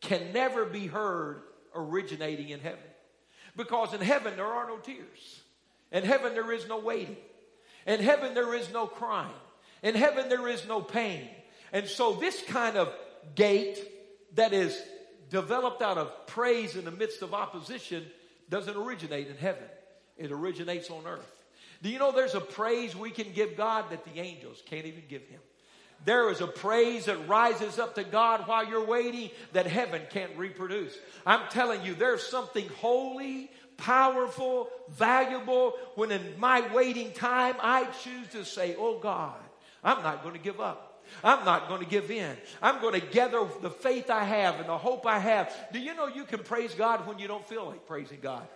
can 0.00 0.32
never 0.32 0.64
be 0.64 0.86
heard 0.86 1.42
originating 1.74 2.50
in 2.50 2.60
heaven. 2.60 2.78
Because 3.56 3.94
in 3.94 4.00
heaven 4.00 4.36
there 4.36 4.46
are 4.46 4.68
no 4.68 4.76
tears. 4.76 5.40
In 5.90 6.04
heaven 6.04 6.34
there 6.34 6.52
is 6.52 6.68
no 6.68 6.78
waiting. 6.78 7.16
In 7.86 8.00
heaven, 8.00 8.34
there 8.34 8.54
is 8.54 8.72
no 8.72 8.86
crying. 8.86 9.30
In 9.82 9.94
heaven, 9.94 10.28
there 10.28 10.48
is 10.48 10.66
no 10.66 10.80
pain. 10.80 11.28
And 11.72 11.86
so, 11.86 12.14
this 12.14 12.42
kind 12.48 12.76
of 12.76 12.92
gate 13.34 13.78
that 14.34 14.52
is 14.52 14.80
developed 15.30 15.82
out 15.82 15.98
of 15.98 16.26
praise 16.26 16.76
in 16.76 16.84
the 16.84 16.90
midst 16.90 17.22
of 17.22 17.34
opposition 17.34 18.04
doesn't 18.48 18.76
originate 18.76 19.28
in 19.28 19.36
heaven, 19.36 19.64
it 20.16 20.30
originates 20.30 20.90
on 20.90 21.06
earth. 21.06 21.30
Do 21.82 21.90
you 21.90 21.98
know 21.98 22.12
there's 22.12 22.34
a 22.34 22.40
praise 22.40 22.96
we 22.96 23.10
can 23.10 23.32
give 23.32 23.56
God 23.56 23.90
that 23.90 24.04
the 24.04 24.20
angels 24.20 24.62
can't 24.66 24.86
even 24.86 25.02
give 25.08 25.22
him? 25.22 25.40
There 26.04 26.30
is 26.30 26.40
a 26.40 26.46
praise 26.46 27.06
that 27.06 27.28
rises 27.28 27.78
up 27.78 27.94
to 27.94 28.04
God 28.04 28.46
while 28.46 28.66
you're 28.66 28.84
waiting 28.84 29.30
that 29.52 29.66
heaven 29.66 30.02
can't 30.10 30.36
reproduce. 30.36 30.96
I'm 31.24 31.48
telling 31.50 31.82
you, 31.84 31.94
there's 31.94 32.26
something 32.26 32.68
holy, 32.80 33.50
powerful, 33.76 34.68
valuable, 34.90 35.74
when 35.94 36.10
in 36.12 36.38
my 36.38 36.72
waiting 36.72 37.12
time 37.12 37.56
I 37.60 37.84
choose 38.02 38.28
to 38.32 38.44
say, 38.44 38.76
Oh 38.78 38.98
God, 38.98 39.38
I'm 39.82 40.02
not 40.02 40.22
going 40.22 40.34
to 40.34 40.40
give 40.40 40.60
up. 40.60 41.04
I'm 41.22 41.44
not 41.44 41.68
going 41.68 41.80
to 41.80 41.88
give 41.88 42.10
in. 42.10 42.36
I'm 42.60 42.80
going 42.80 43.00
to 43.00 43.06
gather 43.06 43.46
the 43.62 43.70
faith 43.70 44.10
I 44.10 44.24
have 44.24 44.56
and 44.56 44.68
the 44.68 44.76
hope 44.76 45.06
I 45.06 45.18
have. 45.20 45.54
Do 45.72 45.78
you 45.78 45.94
know 45.94 46.08
you 46.08 46.24
can 46.24 46.40
praise 46.40 46.74
God 46.74 47.06
when 47.06 47.18
you 47.18 47.28
don't 47.28 47.46
feel 47.46 47.66
like 47.66 47.86
praising 47.86 48.18
God? 48.20 48.46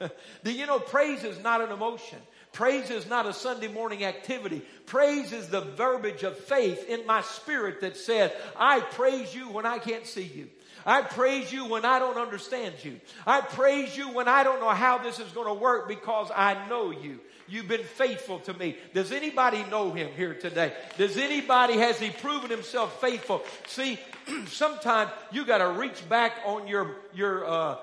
Do 0.44 0.52
you 0.52 0.66
know 0.66 0.80
praise 0.80 1.22
is 1.22 1.40
not 1.42 1.60
an 1.60 1.70
emotion? 1.70 2.18
Praise 2.52 2.90
is 2.90 3.08
not 3.08 3.26
a 3.26 3.32
Sunday 3.32 3.68
morning 3.68 4.04
activity. 4.04 4.62
Praise 4.86 5.32
is 5.32 5.48
the 5.48 5.60
verbiage 5.60 6.22
of 6.22 6.38
faith 6.38 6.88
in 6.88 7.04
my 7.06 7.20
spirit 7.22 7.80
that 7.80 7.96
says, 7.96 8.30
I 8.56 8.80
praise 8.80 9.34
you 9.34 9.50
when 9.50 9.66
I 9.66 9.78
can't 9.78 10.06
see 10.06 10.22
you. 10.22 10.48
I 10.86 11.02
praise 11.02 11.52
you 11.52 11.66
when 11.66 11.84
I 11.84 11.98
don't 11.98 12.18
understand 12.18 12.74
you. 12.82 13.00
I 13.26 13.40
praise 13.40 13.96
you 13.96 14.12
when 14.12 14.28
I 14.28 14.44
don't 14.44 14.60
know 14.60 14.70
how 14.70 14.98
this 14.98 15.18
is 15.18 15.30
going 15.32 15.46
to 15.46 15.54
work 15.54 15.88
because 15.88 16.30
I 16.34 16.68
know 16.68 16.90
you. 16.90 17.20
You've 17.46 17.68
been 17.68 17.84
faithful 17.84 18.38
to 18.40 18.54
me. 18.54 18.76
Does 18.94 19.12
anybody 19.12 19.64
know 19.70 19.92
him 19.92 20.08
here 20.16 20.34
today? 20.34 20.72
Does 20.96 21.16
anybody, 21.16 21.74
has 21.74 21.98
he 21.98 22.10
proven 22.10 22.50
himself 22.50 23.00
faithful? 23.00 23.42
See, 23.66 23.98
sometimes 24.46 25.10
you 25.30 25.44
got 25.44 25.58
to 25.58 25.78
reach 25.78 26.08
back 26.08 26.38
on 26.46 26.66
your, 26.66 26.96
your, 27.14 27.44
uh, 27.44 27.76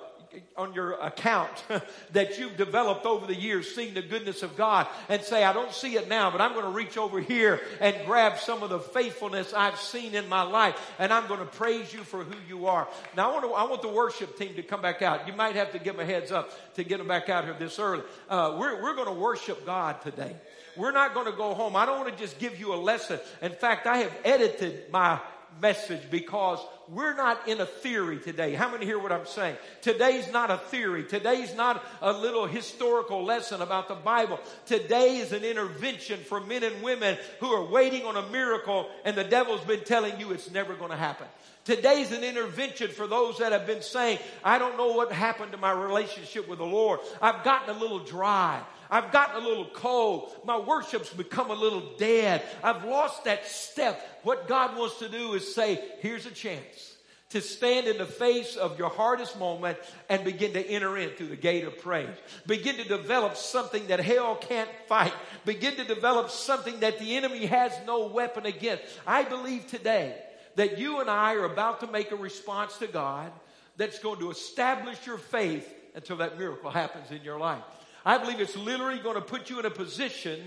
on 0.57 0.73
your 0.73 0.93
account 0.93 1.63
that 2.13 2.37
you've 2.37 2.57
developed 2.57 3.05
over 3.05 3.25
the 3.25 3.35
years, 3.35 3.73
seeing 3.73 3.93
the 3.93 4.01
goodness 4.01 4.43
of 4.43 4.55
God, 4.57 4.87
and 5.09 5.21
say, 5.21 5.43
I 5.43 5.53
don't 5.53 5.71
see 5.71 5.95
it 5.95 6.07
now, 6.07 6.31
but 6.31 6.41
I'm 6.41 6.53
going 6.53 6.65
to 6.65 6.71
reach 6.71 6.97
over 6.97 7.19
here 7.19 7.61
and 7.79 7.95
grab 8.05 8.39
some 8.39 8.63
of 8.63 8.69
the 8.69 8.79
faithfulness 8.79 9.53
I've 9.53 9.79
seen 9.79 10.15
in 10.15 10.27
my 10.29 10.41
life, 10.43 10.75
and 10.99 11.13
I'm 11.13 11.27
going 11.27 11.39
to 11.39 11.45
praise 11.45 11.93
you 11.93 12.03
for 12.03 12.23
who 12.23 12.35
you 12.47 12.67
are. 12.67 12.87
Now, 13.15 13.29
I 13.29 13.33
want, 13.33 13.45
to, 13.45 13.51
I 13.51 13.63
want 13.63 13.81
the 13.81 13.89
worship 13.89 14.37
team 14.37 14.55
to 14.55 14.63
come 14.63 14.81
back 14.81 15.01
out. 15.01 15.27
You 15.27 15.33
might 15.33 15.55
have 15.55 15.71
to 15.71 15.79
give 15.79 15.97
them 15.97 16.07
a 16.07 16.11
heads 16.11 16.31
up 16.31 16.51
to 16.75 16.83
get 16.83 16.97
them 16.97 17.07
back 17.07 17.29
out 17.29 17.45
here 17.45 17.55
this 17.57 17.79
early. 17.79 18.03
Uh, 18.29 18.57
we're 18.59 18.81
we're 18.81 18.95
going 18.95 19.07
to 19.07 19.19
worship 19.19 19.65
God 19.65 20.01
today. 20.01 20.35
We're 20.75 20.91
not 20.91 21.13
going 21.13 21.25
to 21.25 21.37
go 21.37 21.53
home. 21.53 21.75
I 21.75 21.85
don't 21.85 21.99
want 21.99 22.11
to 22.11 22.17
just 22.17 22.39
give 22.39 22.59
you 22.59 22.73
a 22.73 22.75
lesson. 22.75 23.19
In 23.41 23.51
fact, 23.51 23.87
I 23.87 23.97
have 23.97 24.13
edited 24.23 24.91
my 24.91 25.19
message 25.59 26.01
because 26.09 26.59
we're 26.87 27.15
not 27.15 27.47
in 27.47 27.61
a 27.61 27.65
theory 27.65 28.19
today. 28.19 28.53
How 28.53 28.69
many 28.69 28.85
hear 28.85 28.99
what 28.99 29.11
I'm 29.11 29.25
saying? 29.25 29.55
Today's 29.81 30.31
not 30.31 30.51
a 30.51 30.57
theory. 30.57 31.03
Today's 31.03 31.55
not 31.55 31.83
a 32.01 32.11
little 32.11 32.45
historical 32.45 33.23
lesson 33.23 33.61
about 33.61 33.87
the 33.87 33.95
Bible. 33.95 34.39
Today 34.65 35.17
is 35.17 35.31
an 35.31 35.43
intervention 35.43 36.19
for 36.19 36.39
men 36.39 36.63
and 36.63 36.81
women 36.83 37.17
who 37.39 37.47
are 37.47 37.65
waiting 37.65 38.05
on 38.05 38.17
a 38.17 38.27
miracle 38.29 38.89
and 39.05 39.15
the 39.15 39.23
devil's 39.23 39.61
been 39.61 39.83
telling 39.83 40.19
you 40.19 40.31
it's 40.31 40.51
never 40.51 40.73
going 40.75 40.91
to 40.91 40.97
happen. 40.97 41.27
Today's 41.63 42.11
an 42.11 42.23
intervention 42.23 42.89
for 42.89 43.05
those 43.05 43.37
that 43.37 43.51
have 43.51 43.67
been 43.67 43.83
saying, 43.83 44.17
I 44.43 44.57
don't 44.57 44.77
know 44.77 44.93
what 44.93 45.11
happened 45.11 45.51
to 45.51 45.57
my 45.57 45.71
relationship 45.71 46.47
with 46.47 46.57
the 46.57 46.65
Lord. 46.65 46.99
I've 47.21 47.43
gotten 47.43 47.75
a 47.75 47.79
little 47.79 47.99
dry. 47.99 48.61
I've 48.91 49.13
gotten 49.13 49.41
a 49.41 49.47
little 49.47 49.69
cold. 49.73 50.35
My 50.45 50.59
worship's 50.59 51.11
become 51.11 51.49
a 51.49 51.55
little 51.55 51.93
dead. 51.97 52.43
I've 52.61 52.83
lost 52.83 53.23
that 53.23 53.47
step. 53.47 54.05
What 54.23 54.49
God 54.49 54.77
wants 54.77 54.99
to 54.99 55.07
do 55.07 55.33
is 55.33 55.55
say, 55.55 55.81
here's 56.01 56.25
a 56.25 56.31
chance 56.31 56.97
to 57.29 57.39
stand 57.39 57.87
in 57.87 57.97
the 57.97 58.05
face 58.05 58.57
of 58.57 58.77
your 58.77 58.89
hardest 58.89 59.39
moment 59.39 59.77
and 60.09 60.25
begin 60.25 60.51
to 60.51 60.61
enter 60.61 60.97
in 60.97 61.09
through 61.11 61.27
the 61.27 61.35
gate 61.37 61.63
of 61.63 61.79
praise. 61.79 62.09
Begin 62.45 62.75
to 62.75 62.83
develop 62.83 63.37
something 63.37 63.87
that 63.87 64.01
hell 64.01 64.35
can't 64.35 64.69
fight. 64.87 65.13
Begin 65.45 65.77
to 65.77 65.85
develop 65.85 66.29
something 66.29 66.81
that 66.81 66.99
the 66.99 67.15
enemy 67.15 67.45
has 67.45 67.71
no 67.87 68.07
weapon 68.07 68.45
against. 68.45 68.83
I 69.07 69.23
believe 69.23 69.67
today 69.67 70.13
that 70.57 70.77
you 70.77 70.99
and 70.99 71.09
I 71.09 71.35
are 71.35 71.45
about 71.45 71.79
to 71.79 71.87
make 71.87 72.11
a 72.11 72.17
response 72.17 72.77
to 72.79 72.87
God 72.87 73.31
that's 73.77 73.99
going 73.99 74.19
to 74.19 74.29
establish 74.29 74.97
your 75.07 75.17
faith 75.17 75.73
until 75.95 76.17
that 76.17 76.37
miracle 76.37 76.69
happens 76.69 77.11
in 77.11 77.23
your 77.23 77.39
life. 77.39 77.63
I 78.05 78.17
believe 78.17 78.39
it's 78.39 78.57
literally 78.57 78.99
going 78.99 79.15
to 79.15 79.21
put 79.21 79.49
you 79.49 79.59
in 79.59 79.65
a 79.65 79.71
position 79.71 80.39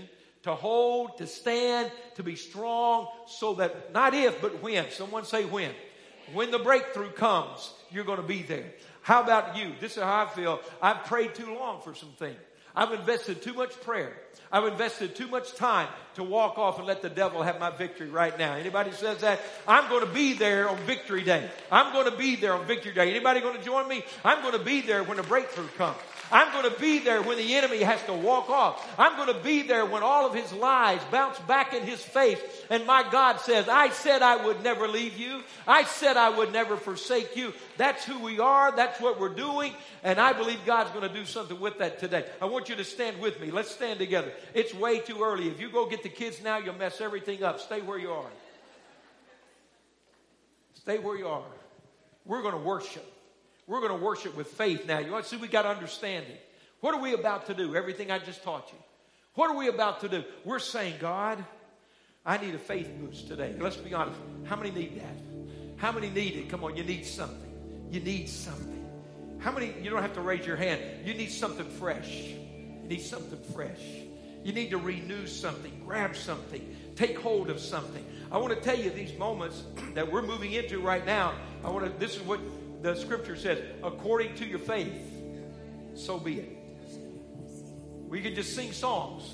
to 0.43 0.53
hold, 0.53 1.17
to 1.17 1.27
stand, 1.27 1.91
to 2.15 2.23
be 2.23 2.35
strong, 2.35 3.07
so 3.27 3.55
that 3.55 3.93
not 3.93 4.13
if, 4.13 4.41
but 4.41 4.61
when. 4.61 4.89
Someone 4.91 5.25
say 5.25 5.45
when. 5.45 5.71
When 6.33 6.51
the 6.51 6.59
breakthrough 6.59 7.11
comes, 7.11 7.71
you're 7.91 8.03
going 8.03 8.21
to 8.21 8.27
be 8.27 8.41
there. 8.41 8.65
How 9.01 9.23
about 9.23 9.57
you? 9.57 9.73
This 9.79 9.97
is 9.97 10.03
how 10.03 10.25
I 10.25 10.29
feel. 10.29 10.59
I've 10.81 11.05
prayed 11.05 11.35
too 11.35 11.53
long 11.55 11.81
for 11.81 11.93
some 11.93 12.11
things. 12.17 12.37
I've 12.75 12.91
invested 12.91 13.41
too 13.41 13.53
much 13.53 13.79
prayer. 13.81 14.17
I've 14.51 14.65
invested 14.65 15.15
too 15.15 15.27
much 15.27 15.55
time 15.55 15.87
to 16.15 16.23
walk 16.23 16.57
off 16.57 16.77
and 16.77 16.85
let 16.85 17.01
the 17.01 17.09
devil 17.09 17.41
have 17.41 17.59
my 17.59 17.69
victory 17.69 18.09
right 18.09 18.37
now. 18.37 18.55
Anybody 18.55 18.91
says 18.91 19.21
that? 19.21 19.39
I'm 19.67 19.89
going 19.89 20.05
to 20.05 20.13
be 20.13 20.33
there 20.33 20.69
on 20.69 20.77
victory 20.79 21.23
day. 21.23 21.49
I'm 21.71 21.93
going 21.93 22.09
to 22.09 22.17
be 22.17 22.35
there 22.35 22.53
on 22.53 22.65
victory 22.65 22.93
day. 22.93 23.09
Anybody 23.09 23.39
going 23.39 23.57
to 23.57 23.63
join 23.63 23.87
me? 23.87 24.03
I'm 24.23 24.41
going 24.41 24.57
to 24.57 24.63
be 24.63 24.81
there 24.81 25.03
when 25.03 25.17
the 25.17 25.23
breakthrough 25.23 25.67
comes. 25.77 25.97
I'm 26.31 26.51
going 26.51 26.73
to 26.73 26.79
be 26.79 26.99
there 26.99 27.21
when 27.21 27.37
the 27.37 27.55
enemy 27.55 27.79
has 27.79 28.01
to 28.03 28.13
walk 28.13 28.49
off. 28.49 28.83
I'm 28.97 29.15
going 29.15 29.35
to 29.35 29.43
be 29.43 29.61
there 29.61 29.85
when 29.85 30.03
all 30.03 30.27
of 30.27 30.33
his 30.33 30.51
lies 30.53 30.99
bounce 31.11 31.37
back 31.39 31.73
in 31.73 31.83
his 31.83 32.03
face. 32.03 32.39
And 32.69 32.85
my 32.85 33.07
God 33.09 33.39
says, 33.39 33.69
I 33.69 33.89
said 33.89 34.21
I 34.21 34.43
would 34.43 34.63
never 34.63 34.87
leave 34.87 35.17
you. 35.17 35.43
I 35.67 35.83
said 35.83 36.17
I 36.17 36.29
would 36.29 36.51
never 36.51 36.77
forsake 36.77 37.35
you. 37.35 37.53
That's 37.77 38.03
who 38.05 38.19
we 38.19 38.39
are. 38.39 38.75
That's 38.75 38.99
what 38.99 39.19
we're 39.19 39.29
doing. 39.29 39.73
And 40.03 40.19
I 40.19 40.33
believe 40.33 40.59
God's 40.65 40.91
going 40.91 41.07
to 41.07 41.13
do 41.13 41.25
something 41.25 41.59
with 41.59 41.77
that 41.79 41.99
today. 41.99 42.25
I 42.41 42.45
want 42.45 42.69
you 42.69 42.75
to 42.75 42.83
stand 42.83 43.19
with 43.19 43.39
me. 43.39 43.51
Let's 43.51 43.71
stand 43.71 43.99
together. 43.99 44.31
It's 44.53 44.73
way 44.73 44.99
too 44.99 45.23
early. 45.23 45.47
If 45.49 45.59
you 45.59 45.69
go 45.69 45.85
get 45.87 46.03
the 46.03 46.09
kids 46.09 46.41
now, 46.43 46.57
you'll 46.57 46.75
mess 46.75 47.01
everything 47.01 47.43
up. 47.43 47.59
Stay 47.59 47.81
where 47.81 47.99
you 47.99 48.11
are. 48.11 48.29
Stay 50.73 50.97
where 50.97 51.17
you 51.17 51.27
are. 51.27 51.43
We're 52.25 52.41
going 52.41 52.53
to 52.53 52.59
worship. 52.59 53.14
We're 53.67 53.79
going 53.79 53.97
to 53.97 54.03
worship 54.03 54.35
with 54.35 54.47
faith 54.47 54.85
now. 54.85 54.99
You 54.99 55.11
want 55.11 55.23
to 55.23 55.29
see 55.29 55.37
we 55.37 55.47
got 55.47 55.65
understanding. 55.65 56.37
What 56.81 56.93
are 56.93 57.01
we 57.01 57.13
about 57.13 57.47
to 57.47 57.53
do? 57.53 57.75
Everything 57.75 58.11
I 58.11 58.19
just 58.19 58.43
taught 58.43 58.69
you. 58.71 58.77
What 59.33 59.49
are 59.49 59.57
we 59.57 59.67
about 59.67 60.01
to 60.01 60.09
do? 60.09 60.23
We're 60.43 60.59
saying, 60.59 60.95
God, 60.99 61.43
I 62.25 62.37
need 62.37 62.55
a 62.55 62.59
faith 62.59 62.89
boost 62.99 63.27
today. 63.27 63.55
Let's 63.59 63.77
be 63.77 63.93
honest. 63.93 64.19
How 64.45 64.55
many 64.55 64.71
need 64.71 65.01
that? 65.01 65.77
How 65.77 65.91
many 65.91 66.09
need 66.09 66.35
it? 66.35 66.49
Come 66.49 66.63
on, 66.63 66.75
you 66.75 66.83
need 66.83 67.05
something. 67.05 67.51
You 67.91 67.99
need 67.99 68.29
something. 68.29 68.85
How 69.39 69.51
many, 69.51 69.73
you 69.81 69.89
don't 69.89 70.01
have 70.01 70.13
to 70.13 70.21
raise 70.21 70.45
your 70.45 70.55
hand. 70.55 70.81
You 71.05 71.13
need 71.13 71.31
something 71.31 71.67
fresh. 71.67 72.09
You 72.09 72.87
need 72.87 73.01
something 73.01 73.39
fresh. 73.53 73.81
You 74.43 74.53
need 74.53 74.69
to 74.69 74.77
renew 74.77 75.25
something, 75.25 75.71
grab 75.85 76.15
something, 76.15 76.77
take 76.95 77.17
hold 77.17 77.49
of 77.49 77.59
something. 77.59 78.05
I 78.31 78.37
want 78.37 78.53
to 78.53 78.61
tell 78.61 78.77
you 78.77 78.91
these 78.91 79.17
moments 79.17 79.63
that 79.95 80.11
we're 80.11 80.21
moving 80.21 80.53
into 80.53 80.79
right 80.79 81.05
now. 81.05 81.33
I 81.63 81.69
want 81.71 81.85
to, 81.85 81.99
this 81.99 82.15
is 82.15 82.21
what 82.21 82.39
the 82.85 82.95
scripture 82.95 83.35
says, 83.35 83.59
according 83.83 84.35
to 84.35 84.45
your 84.45 84.59
faith, 84.59 84.93
so 85.95 86.19
be 86.19 86.39
it. 86.39 86.57
We 88.07 88.21
can 88.21 88.35
just 88.35 88.55
sing 88.55 88.71
songs, 88.73 89.33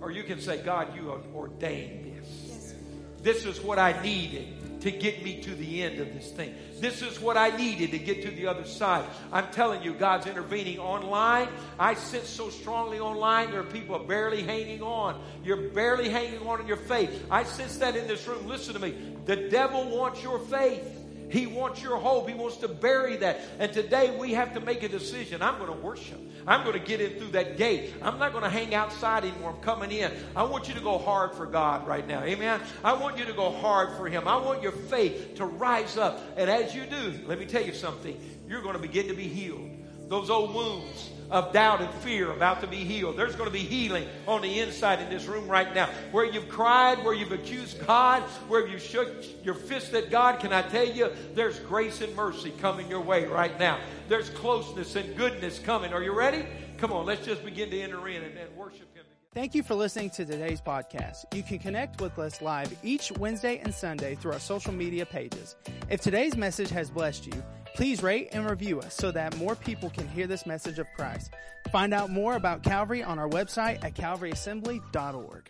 or 0.00 0.10
you 0.10 0.22
can 0.22 0.40
say, 0.40 0.58
God, 0.58 0.94
you 0.94 1.10
ordained 1.34 2.04
this. 2.04 2.74
This 3.22 3.46
is 3.46 3.60
what 3.62 3.78
I 3.78 4.00
needed 4.02 4.80
to 4.82 4.90
get 4.90 5.24
me 5.24 5.40
to 5.40 5.54
the 5.54 5.82
end 5.82 6.00
of 6.00 6.12
this 6.12 6.30
thing. 6.30 6.54
This 6.78 7.00
is 7.00 7.18
what 7.18 7.38
I 7.38 7.56
needed 7.56 7.92
to 7.92 7.98
get 7.98 8.22
to 8.24 8.30
the 8.30 8.46
other 8.46 8.66
side. 8.66 9.06
I'm 9.32 9.50
telling 9.52 9.82
you, 9.82 9.94
God's 9.94 10.26
intervening 10.26 10.78
online. 10.78 11.48
I 11.78 11.94
sense 11.94 12.28
so 12.28 12.50
strongly 12.50 13.00
online, 13.00 13.52
there 13.52 13.60
are 13.60 13.64
people 13.64 13.98
barely 14.00 14.42
hanging 14.42 14.82
on. 14.82 15.18
You're 15.42 15.70
barely 15.70 16.10
hanging 16.10 16.46
on 16.46 16.60
in 16.60 16.66
your 16.66 16.76
faith. 16.76 17.24
I 17.30 17.44
sense 17.44 17.78
that 17.78 17.96
in 17.96 18.06
this 18.06 18.26
room. 18.28 18.46
Listen 18.46 18.74
to 18.74 18.80
me. 18.80 18.94
The 19.24 19.48
devil 19.48 19.96
wants 19.96 20.22
your 20.22 20.38
faith. 20.40 21.04
He 21.28 21.46
wants 21.46 21.82
your 21.82 21.96
hope. 21.96 22.28
He 22.28 22.34
wants 22.34 22.58
to 22.58 22.68
bury 22.68 23.16
that. 23.16 23.40
And 23.58 23.72
today 23.72 24.16
we 24.16 24.32
have 24.34 24.54
to 24.54 24.60
make 24.60 24.82
a 24.82 24.88
decision. 24.88 25.42
I'm 25.42 25.58
going 25.58 25.70
to 25.70 25.84
worship. 25.84 26.20
I'm 26.46 26.62
going 26.64 26.78
to 26.78 26.84
get 26.84 27.00
in 27.00 27.18
through 27.18 27.32
that 27.32 27.56
gate. 27.56 27.94
I'm 28.02 28.18
not 28.18 28.32
going 28.32 28.44
to 28.44 28.50
hang 28.50 28.74
outside 28.74 29.24
anymore. 29.24 29.54
I'm 29.56 29.62
coming 29.62 29.90
in. 29.90 30.12
I 30.36 30.44
want 30.44 30.68
you 30.68 30.74
to 30.74 30.80
go 30.80 30.98
hard 30.98 31.34
for 31.34 31.46
God 31.46 31.86
right 31.86 32.06
now. 32.06 32.22
Amen. 32.22 32.60
I 32.84 32.92
want 32.92 33.18
you 33.18 33.24
to 33.24 33.32
go 33.32 33.50
hard 33.50 33.96
for 33.96 34.08
Him. 34.08 34.28
I 34.28 34.36
want 34.36 34.62
your 34.62 34.72
faith 34.72 35.34
to 35.36 35.44
rise 35.44 35.96
up. 35.96 36.20
And 36.36 36.48
as 36.48 36.74
you 36.74 36.86
do, 36.86 37.20
let 37.26 37.38
me 37.38 37.46
tell 37.46 37.64
you 37.64 37.72
something. 37.72 38.18
You're 38.48 38.62
going 38.62 38.76
to 38.76 38.82
begin 38.82 39.08
to 39.08 39.14
be 39.14 39.26
healed. 39.26 39.68
Those 40.08 40.30
old 40.30 40.54
wounds 40.54 41.10
of 41.30 41.52
doubt 41.52 41.80
and 41.80 41.92
fear 41.94 42.30
about 42.30 42.60
to 42.60 42.66
be 42.66 42.78
healed. 42.78 43.16
There's 43.16 43.36
going 43.36 43.48
to 43.48 43.52
be 43.52 43.60
healing 43.60 44.06
on 44.26 44.42
the 44.42 44.60
inside 44.60 45.00
in 45.00 45.10
this 45.10 45.26
room 45.26 45.48
right 45.48 45.74
now. 45.74 45.88
Where 46.12 46.24
you've 46.24 46.48
cried, 46.48 47.04
where 47.04 47.14
you've 47.14 47.32
accused 47.32 47.84
God, 47.86 48.22
where 48.48 48.66
you 48.66 48.78
shook 48.78 49.08
your 49.44 49.54
fist 49.54 49.94
at 49.94 50.10
God, 50.10 50.40
can 50.40 50.52
I 50.52 50.62
tell 50.62 50.86
you, 50.86 51.10
there's 51.34 51.58
grace 51.60 52.00
and 52.00 52.14
mercy 52.14 52.52
coming 52.60 52.88
your 52.88 53.00
way 53.00 53.26
right 53.26 53.58
now. 53.58 53.78
There's 54.08 54.30
closeness 54.30 54.96
and 54.96 55.16
goodness 55.16 55.58
coming. 55.58 55.92
Are 55.92 56.02
you 56.02 56.12
ready? 56.12 56.46
Come 56.78 56.92
on, 56.92 57.06
let's 57.06 57.24
just 57.24 57.44
begin 57.44 57.70
to 57.70 57.80
enter 57.80 58.06
in 58.08 58.22
and, 58.22 58.36
and 58.36 58.56
worship 58.56 58.94
Him. 58.94 59.04
Thank 59.32 59.54
you 59.54 59.62
for 59.62 59.74
listening 59.74 60.08
to 60.10 60.24
today's 60.24 60.62
podcast. 60.62 61.24
You 61.34 61.42
can 61.42 61.58
connect 61.58 62.00
with 62.00 62.18
us 62.18 62.40
live 62.40 62.74
each 62.82 63.12
Wednesday 63.12 63.58
and 63.58 63.74
Sunday 63.74 64.14
through 64.14 64.32
our 64.32 64.40
social 64.40 64.72
media 64.72 65.04
pages. 65.04 65.56
If 65.90 66.00
today's 66.00 66.36
message 66.36 66.70
has 66.70 66.88
blessed 66.88 67.26
you, 67.26 67.42
Please 67.76 68.02
rate 68.02 68.30
and 68.32 68.48
review 68.48 68.80
us 68.80 68.94
so 68.94 69.10
that 69.10 69.36
more 69.36 69.54
people 69.54 69.90
can 69.90 70.08
hear 70.08 70.26
this 70.26 70.46
message 70.46 70.78
of 70.78 70.86
Christ. 70.96 71.34
Find 71.70 71.92
out 71.92 72.08
more 72.08 72.34
about 72.34 72.62
Calvary 72.62 73.02
on 73.02 73.18
our 73.18 73.28
website 73.28 73.84
at 73.84 73.94
calvaryassembly.org. 73.94 75.44